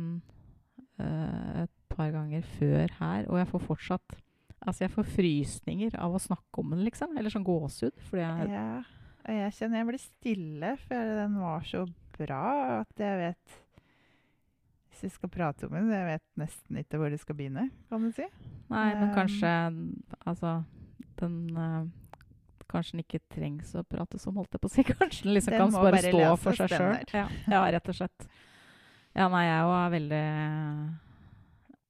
uh, 1.00 1.64
et 1.64 1.74
par 1.94 2.12
ganger 2.14 2.46
før 2.58 2.92
her, 3.00 3.26
og 3.30 3.38
jeg 3.38 3.52
får 3.54 3.66
fortsatt 3.70 4.22
Altså, 4.66 4.82
jeg 4.82 4.90
får 4.96 5.04
frysninger 5.14 5.94
av 6.02 6.16
å 6.16 6.18
snakke 6.18 6.58
om 6.58 6.72
den, 6.72 6.80
liksom. 6.88 7.12
Eller 7.14 7.30
sånn 7.30 7.44
gåsehud. 7.46 8.00
Fordi 8.08 8.22
jeg 8.24 8.48
Ja, 8.50 8.80
og 9.26 9.34
jeg 9.34 9.54
kjenner 9.58 9.80
jeg 9.80 9.88
blir 9.90 10.02
stille, 10.02 10.72
for 10.86 11.14
den 11.20 11.38
var 11.42 11.64
så 11.66 11.84
bra 12.16 12.42
at 12.80 13.02
jeg 13.02 13.18
vet 13.20 13.56
Hvis 14.90 15.02
vi 15.04 15.10
skal 15.12 15.32
prate 15.32 15.66
om 15.66 15.76
den, 15.76 15.90
jeg 15.92 16.08
vet 16.08 16.24
nesten 16.40 16.80
ikke 16.80 17.00
hvor 17.00 17.12
det 17.12 17.20
skal 17.20 17.36
begynne, 17.36 17.68
kan 17.90 18.06
du 18.06 18.10
si. 18.16 18.26
Nei, 18.72 18.88
men 18.94 19.10
Um, 19.10 19.14
kanskje 19.14 19.52
Altså, 20.26 20.62
den 21.20 21.38
uh, 21.56 21.86
Kanskje 22.66 22.96
den 22.96 23.04
ikke 23.04 23.20
trengs 23.30 23.74
å 23.78 23.84
prates 23.86 24.26
om, 24.26 24.40
holdt 24.40 24.56
jeg 24.56 24.62
på 24.62 24.70
å 24.70 24.74
si. 24.74 24.84
Kanskje 24.90 25.28
den 25.28 25.36
liksom 25.36 25.54
Den 25.54 25.60
kan 25.64 25.76
bare 25.76 25.90
bare 25.98 26.10
stå 26.10 26.30
for 26.42 26.58
seg 26.58 26.72
sjøl. 26.72 26.96
Ja, 27.14 27.26
ja, 27.46 27.60
rett 27.76 27.90
og 27.92 27.98
slett. 27.98 28.26
Ja, 29.16 29.28
nei, 29.32 29.44
jeg 29.46 29.68
òg 29.68 29.76
er 29.76 29.92
veldig 29.94 30.24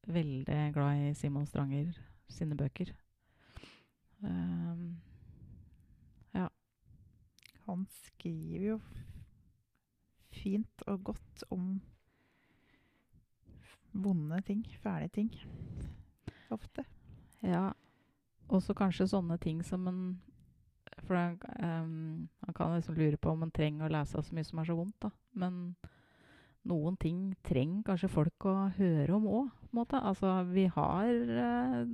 veldig 0.06 0.58
glad 0.74 1.00
i 1.08 1.14
Simon 1.18 1.46
Stranger 1.48 1.90
sine 2.30 2.56
bøker. 2.58 2.92
Um, 4.22 4.96
Han 7.66 7.86
skriver 7.90 8.66
jo 8.70 8.78
fint 10.36 10.84
og 10.86 11.04
godt 11.10 11.44
om 11.50 11.80
vonde 13.96 14.40
ting, 14.46 14.62
fæle 14.82 15.08
ting. 15.08 15.32
Ofte. 16.50 16.84
ja. 17.42 17.70
Også 18.48 18.76
kanskje 18.78 19.08
sånne 19.10 19.38
ting 19.42 19.64
som 19.66 19.88
en 19.90 20.00
For 21.02 21.14
han, 21.18 21.34
um, 21.60 22.28
man 22.46 22.54
kan 22.54 22.74
liksom 22.74 22.94
lure 22.96 23.16
på 23.16 23.30
om 23.30 23.42
man 23.44 23.50
trenger 23.50 23.86
å 23.86 23.92
lese 23.92 24.22
så 24.22 24.34
mye 24.34 24.46
som 24.46 24.58
er 24.58 24.68
så 24.68 24.74
vondt, 24.78 24.96
da. 25.02 25.10
Men 25.34 25.76
noen 26.66 26.96
ting 26.96 27.34
trenger 27.44 27.82
kanskje 27.90 28.10
folk 28.10 28.46
å 28.48 28.54
høre 28.78 29.12
om 29.14 29.26
òg, 29.28 29.50
på 29.50 29.68
en 29.74 29.80
måte. 29.80 30.00
Altså, 30.00 30.30
vi 30.48 30.64
har 30.72 31.10
uh, 31.10 31.84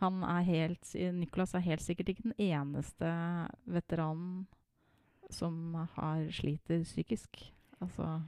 Han 0.00 0.24
er 0.26 0.48
helt 0.48 0.94
Nicholas 1.14 1.54
er 1.54 1.66
helt 1.66 1.84
sikkert 1.84 2.08
ikke 2.08 2.30
den 2.30 2.38
eneste 2.40 3.12
veteranen 3.66 4.46
som 5.34 5.74
har 5.96 6.24
sliter 6.34 6.84
psykisk. 6.84 7.42
Altså 7.80 8.20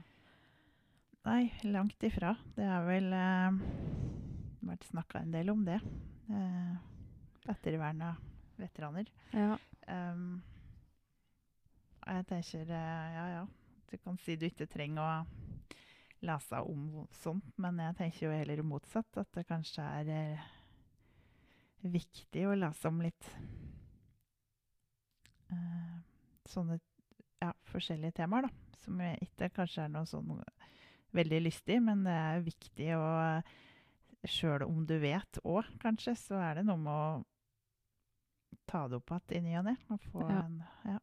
Nei, 1.25 1.49
langt 1.63 2.03
ifra. 2.05 2.35
Det 2.53 2.65
har 2.69 2.83
vel 2.85 3.07
eh, 3.17 3.55
vært 4.61 4.83
snakka 4.91 5.23
en 5.23 5.31
del 5.33 5.49
om 5.49 5.63
det. 5.65 5.79
Eh, 6.29 6.75
ettervern 7.49 8.03
av 8.05 8.19
veteraner. 8.61 9.09
Ja. 9.33 9.55
Um, 9.89 10.43
jeg 12.05 12.27
tenker 12.29 12.69
eh, 12.69 13.15
Ja, 13.15 13.25
ja. 13.39 13.45
Du 13.89 13.97
kan 14.01 14.17
si 14.21 14.35
du 14.37 14.45
ikke 14.47 14.67
trenger 14.69 15.01
å 15.01 15.45
lese 16.25 16.61
om 16.65 17.05
sånt, 17.21 17.51
men 17.61 17.79
jeg 17.83 17.97
tenker 17.99 18.25
jo 18.27 18.33
heller 18.33 18.63
motsatt. 18.65 19.17
At 19.17 19.29
det 19.33 19.45
kanskje 19.49 19.85
er 20.01 20.11
eh, 20.13 20.47
viktig 21.85 22.47
å 22.49 22.57
lese 22.57 22.89
om 22.89 23.01
litt 23.01 23.29
eh, 25.53 25.95
sånne 26.49 26.79
forskjellige 27.75 28.17
temaer, 28.21 28.47
da. 28.47 28.79
Som 28.85 28.99
ikke 29.01 29.51
kanskje 29.55 29.85
er 29.85 29.93
noe 29.93 30.09
sånn 30.09 30.33
veldig 31.15 31.39
lystig, 31.45 31.79
men 31.83 32.03
det 32.05 32.15
er 32.15 32.43
viktig 32.45 32.89
å 32.97 33.05
Sjøl 34.25 34.63
om 34.65 34.85
du 34.89 34.95
vet 34.97 35.37
òg, 35.45 35.67
kanskje, 35.77 36.15
så 36.17 36.39
er 36.41 36.57
det 36.57 36.63
noe 36.65 36.81
med 36.81 36.89
å 36.89 37.23
ta 38.65 38.85
det 38.89 38.97
opp 38.97 39.11
igjen 39.29 39.45
i 39.45 39.51
ny 39.51 39.59
og 39.59 39.67
ne. 39.67 39.75
Og 39.93 39.99
få 40.09 40.23
Ja. 40.29 40.39
en 40.41 40.63
ja, 40.85 40.99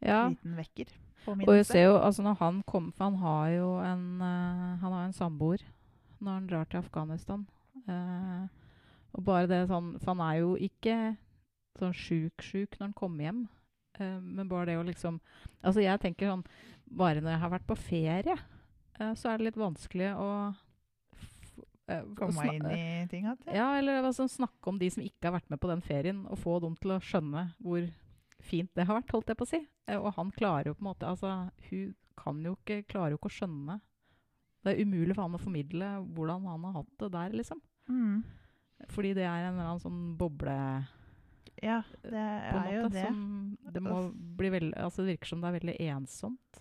ja. 0.00 0.28
liten 0.28 0.56
vekker. 0.56 0.90
Og 1.28 1.54
jeg 1.54 1.66
ser 1.66 1.84
jo, 1.84 1.96
altså 2.00 2.22
når 2.22 2.34
han 2.40 2.62
kommer 2.62 2.92
For 2.92 3.04
han 3.04 3.16
har 3.20 3.48
jo 3.52 3.66
en 3.84 4.22
uh, 4.22 4.78
Han 4.80 4.92
har 4.92 5.04
en 5.04 5.12
samboer 5.12 5.60
når 6.18 6.32
han 6.32 6.46
drar 6.46 6.64
til 6.64 6.78
Afghanistan. 6.78 7.46
Uh, 7.88 8.48
og 9.12 9.24
bare 9.24 9.46
det 9.46 9.68
sånn 9.68 9.98
For 10.00 10.14
han 10.14 10.24
er 10.24 10.40
jo 10.40 10.54
ikke 10.56 11.16
sånn 11.78 11.92
sjuk-sjuk 11.92 12.78
når 12.78 12.86
han 12.86 12.96
kommer 12.96 13.24
hjem. 13.24 13.48
Eh, 14.00 14.18
men 14.20 14.48
bare 14.48 14.70
det 14.70 14.78
å 14.80 14.86
liksom 14.86 15.20
Altså 15.60 15.84
jeg 15.84 16.00
tenker 16.02 16.32
sånn 16.32 16.44
Bare 16.90 17.22
når 17.22 17.34
jeg 17.34 17.42
har 17.44 17.52
vært 17.52 17.68
på 17.68 17.76
ferie, 17.78 18.34
uh, 18.98 19.12
så 19.14 19.30
er 19.30 19.38
det 19.38 19.46
litt 19.46 19.58
vanskelig 19.60 20.08
å 20.18 20.30
eh, 21.86 22.08
Komme 22.18 22.46
inn 22.50 22.66
i 22.66 22.80
tinga? 23.12 23.36
ja, 23.46 23.68
eller 23.78 24.00
altså, 24.02 24.26
snakke 24.26 24.72
om 24.72 24.80
de 24.80 24.88
som 24.90 25.04
ikke 25.04 25.28
har 25.28 25.36
vært 25.36 25.52
med 25.52 25.60
på 25.62 25.70
den 25.70 25.84
ferien, 25.86 26.24
og 26.26 26.40
få 26.42 26.58
dem 26.64 26.74
til 26.82 26.96
å 26.96 26.98
skjønne 27.04 27.44
hvor 27.62 27.86
fint 28.42 28.72
det 28.74 28.88
har 28.88 28.98
vært, 28.98 29.14
holdt 29.14 29.30
jeg 29.30 29.38
på 29.38 29.46
å 29.46 29.50
si. 29.52 29.60
Og 30.00 30.10
han 30.16 30.34
klarer 30.34 30.72
jo 30.72 30.74
på 30.74 30.82
en 30.82 30.90
måte 30.90 31.06
Altså, 31.06 31.30
hun 31.68 31.94
kan 32.18 32.42
jo 32.42 32.56
ikke 32.56 32.82
Klarer 32.90 33.14
jo 33.14 33.20
ikke 33.20 33.30
å 33.30 33.36
skjønne. 33.38 33.78
Det 34.64 34.74
er 34.74 34.82
umulig 34.82 35.14
for 35.14 35.28
han 35.28 35.38
å 35.38 35.44
formidle 35.44 35.92
hvordan 36.10 36.50
han 36.50 36.66
har 36.66 36.80
hatt 36.80 36.94
det 37.04 37.12
der, 37.14 37.36
liksom. 37.38 37.62
Mm. 37.86 38.24
Fordi 38.90 39.14
det 39.14 39.28
er 39.28 39.46
en 39.46 39.54
eller 39.54 39.68
annen 39.68 39.84
sånn 39.84 40.02
boble 40.18 40.56
Ja, 41.60 41.82
det 42.02 42.16
er 42.16 42.56
måte, 42.56 42.74
jo 42.74 42.88
det. 42.94 43.06
Som 43.06 43.72
det 43.74 43.82
må 43.84 43.96
bli 44.40 44.50
veldig 44.54 44.76
Altså, 44.80 45.02
det 45.04 45.14
virker 45.16 45.32
som 45.32 45.42
det 45.42 45.50
er 45.50 45.56
veldig 45.58 45.76
ensomt. 45.90 46.60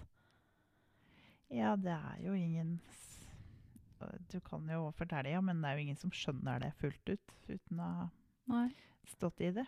Ja, 1.49 1.73
det 1.79 1.95
er 1.95 2.17
jo 2.21 2.35
ingen 2.37 2.79
Du 4.31 4.39
kan 4.45 4.67
jo 4.69 4.91
fortelle, 4.95 5.31
ja, 5.33 5.41
men 5.41 5.61
det 5.61 5.69
er 5.69 5.77
jo 5.77 5.85
ingen 5.87 5.99
som 5.99 6.11
skjønner 6.13 6.61
det 6.63 6.73
fullt 6.79 7.09
ut 7.09 7.33
uten 7.49 7.81
å 7.83 7.89
ha 8.51 8.67
stått 9.09 9.41
i 9.41 9.49
det. 9.55 9.65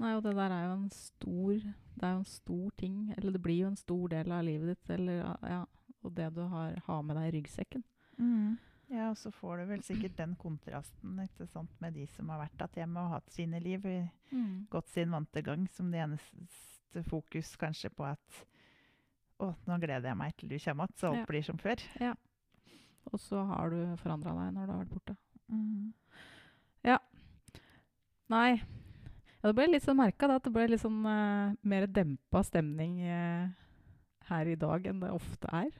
Nei, 0.00 0.14
og 0.16 0.24
det 0.24 0.32
der 0.38 0.54
er 0.54 0.64
jo 0.64 0.72
en 0.78 0.88
stor 0.94 1.52
Det 1.60 2.06
er 2.06 2.14
jo 2.14 2.22
en 2.22 2.30
stor 2.30 2.70
ting. 2.80 2.96
Eller 3.16 3.36
det 3.36 3.42
blir 3.44 3.60
jo 3.60 3.68
en 3.68 3.76
stor 3.78 4.08
del 4.08 4.32
av 4.32 4.46
livet 4.46 4.72
ditt. 4.72 4.90
Eller, 4.96 5.20
ja, 5.44 5.60
og 6.00 6.14
det 6.16 6.30
du 6.34 6.40
har, 6.48 6.78
har 6.86 7.02
med 7.04 7.18
deg 7.20 7.28
i 7.28 7.34
ryggsekken. 7.38 7.84
Ja, 8.90 9.10
og 9.12 9.16
så 9.20 9.30
får 9.30 9.58
du 9.60 9.64
vel 9.70 9.82
sikkert 9.86 10.16
den 10.18 10.32
kontrasten 10.40 11.18
ikke 11.22 11.46
sant, 11.48 11.70
med 11.80 11.94
de 11.94 12.06
som 12.10 12.28
har 12.32 12.40
vært 12.42 12.64
igjen 12.66 12.74
hjemme 12.80 13.04
og 13.04 13.12
hatt 13.12 13.30
sine 13.30 13.60
liv, 13.62 13.84
i- 13.86 14.10
gått 14.70 14.88
sin 14.90 15.10
vante 15.14 15.42
gang, 15.46 15.68
som 15.70 15.90
det 15.92 16.00
eneste 16.00 17.04
fokus 17.06 17.52
kanskje 17.56 17.90
på 17.94 18.04
at 18.08 18.40
å, 19.40 19.54
nå 19.66 19.78
gleder 19.80 20.08
jeg 20.10 20.16
meg 20.18 20.34
til 20.36 20.48
du 20.50 20.58
kommer 20.58 20.84
igjen, 20.88 20.98
så 20.98 21.06
alt 21.12 21.18
Ja. 21.22 21.24
blir 21.26 21.42
som 21.44 21.56
før. 21.56 21.76
Og 23.12 23.18
så 23.20 23.46
har 23.46 23.70
du 23.70 23.96
forandra 23.96 24.34
deg 24.34 24.54
når 24.54 24.66
du 24.66 24.72
har 24.72 24.84
vært 24.84 24.94
borte. 24.94 25.16
Mm. 25.48 25.92
Nei. 28.30 28.60
Ja, 29.42 29.48
det 29.50 29.54
ble 29.56 29.66
litt 29.72 29.82
sånn 29.82 29.96
merka 29.98 30.28
at 30.30 30.44
det 30.46 30.52
ble 30.54 30.66
litt 30.68 30.82
sånn 30.82 31.00
uh, 31.06 31.54
mer 31.66 31.86
dempa 31.90 32.42
stemning 32.46 33.00
uh, 33.02 33.48
her 34.28 34.46
i 34.46 34.54
dag 34.60 34.86
enn 34.86 35.00
det 35.00 35.10
ofte 35.10 35.48
er. 35.52 35.70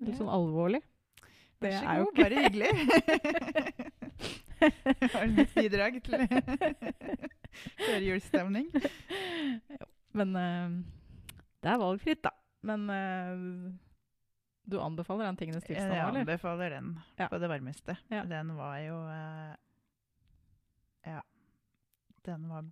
Litt 0.00 0.14
Ja. 0.14 0.18
sånn 0.22 0.30
alvorlig. 0.32 0.80
Vær 1.58 1.70
Det 1.70 1.78
så 1.78 1.86
er 1.90 1.96
jo 1.98 2.04
god, 2.04 2.14
bare 2.22 2.36
hyggelig. 2.44 2.70
Har 5.14 5.26
du 5.26 5.32
mitt 5.38 5.54
bidrag 5.54 5.98
til 6.02 6.14
førjulsstemning? 7.86 8.68
Men 10.18 10.36
uh, 10.38 10.70
det 11.62 11.70
er 11.72 11.80
valgfritt, 11.82 12.22
da. 12.26 12.32
Men 12.66 12.86
uh, 12.90 13.72
du 14.68 14.76
anbefaler 14.82 15.28
den 15.30 15.38
tingenes 15.40 15.64
tilstand, 15.66 15.94
Jeg 15.94 16.02
eller? 16.08 16.20
anbefaler 16.26 16.74
den 16.76 16.88
Ja. 17.18 17.28
på 17.30 17.38
det 17.42 17.48
varmeste. 17.50 17.96
Ja. 18.12 18.22
Den 18.28 18.54
var 18.58 18.78
jo 18.84 18.96
uh, 19.06 19.54
Ja. 21.06 21.20
Den 22.26 22.48
var 22.50 22.66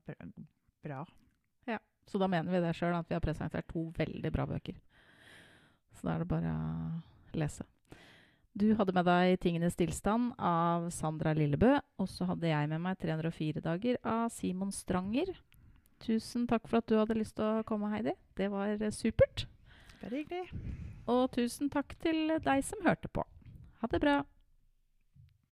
bra. 0.84 1.06
Ja. 1.66 1.78
Så 2.06 2.18
da 2.20 2.26
mener 2.28 2.52
vi 2.52 2.60
det 2.60 2.74
sjøl, 2.76 2.94
at 2.98 3.08
vi 3.08 3.14
har 3.16 3.22
presentert 3.24 3.66
to 3.70 3.86
veldig 3.96 4.30
bra 4.34 4.44
bøker. 4.46 4.76
Så 5.96 6.04
da 6.06 6.14
er 6.14 6.18
det 6.24 6.28
bare 6.28 6.50
å 6.52 7.38
lese. 7.40 7.64
Du 8.56 8.70
hadde 8.72 8.94
med 8.96 9.04
deg 9.04 9.34
'Tingenes 9.36 9.74
tilstand' 9.76 10.32
av 10.40 10.86
Sandra 10.88 11.34
Lillebø. 11.36 11.74
Og 12.00 12.08
så 12.08 12.24
hadde 12.24 12.48
jeg 12.48 12.68
med 12.70 12.80
meg 12.80 12.96
304 12.96 13.60
dager 13.60 13.98
av 14.00 14.30
Simon 14.32 14.72
Stranger. 14.72 15.34
Tusen 16.00 16.46
takk 16.48 16.64
for 16.64 16.80
at 16.80 16.88
du 16.88 16.96
hadde 16.96 17.18
lyst 17.18 17.36
til 17.36 17.44
å 17.44 17.66
komme, 17.68 17.90
Heidi. 17.92 18.14
Det 18.36 18.48
var 18.48 18.72
eh, 18.80 18.94
supert. 18.96 19.44
Bare 20.00 20.22
hyggelig. 20.22 20.48
Og 21.04 21.28
tusen 21.36 21.68
takk 21.68 21.92
til 22.00 22.32
deg 22.32 22.64
som 22.64 22.80
hørte 22.86 23.12
på. 23.12 23.26
Ha 23.82 23.92
det 23.92 24.00
bra. 24.00 24.22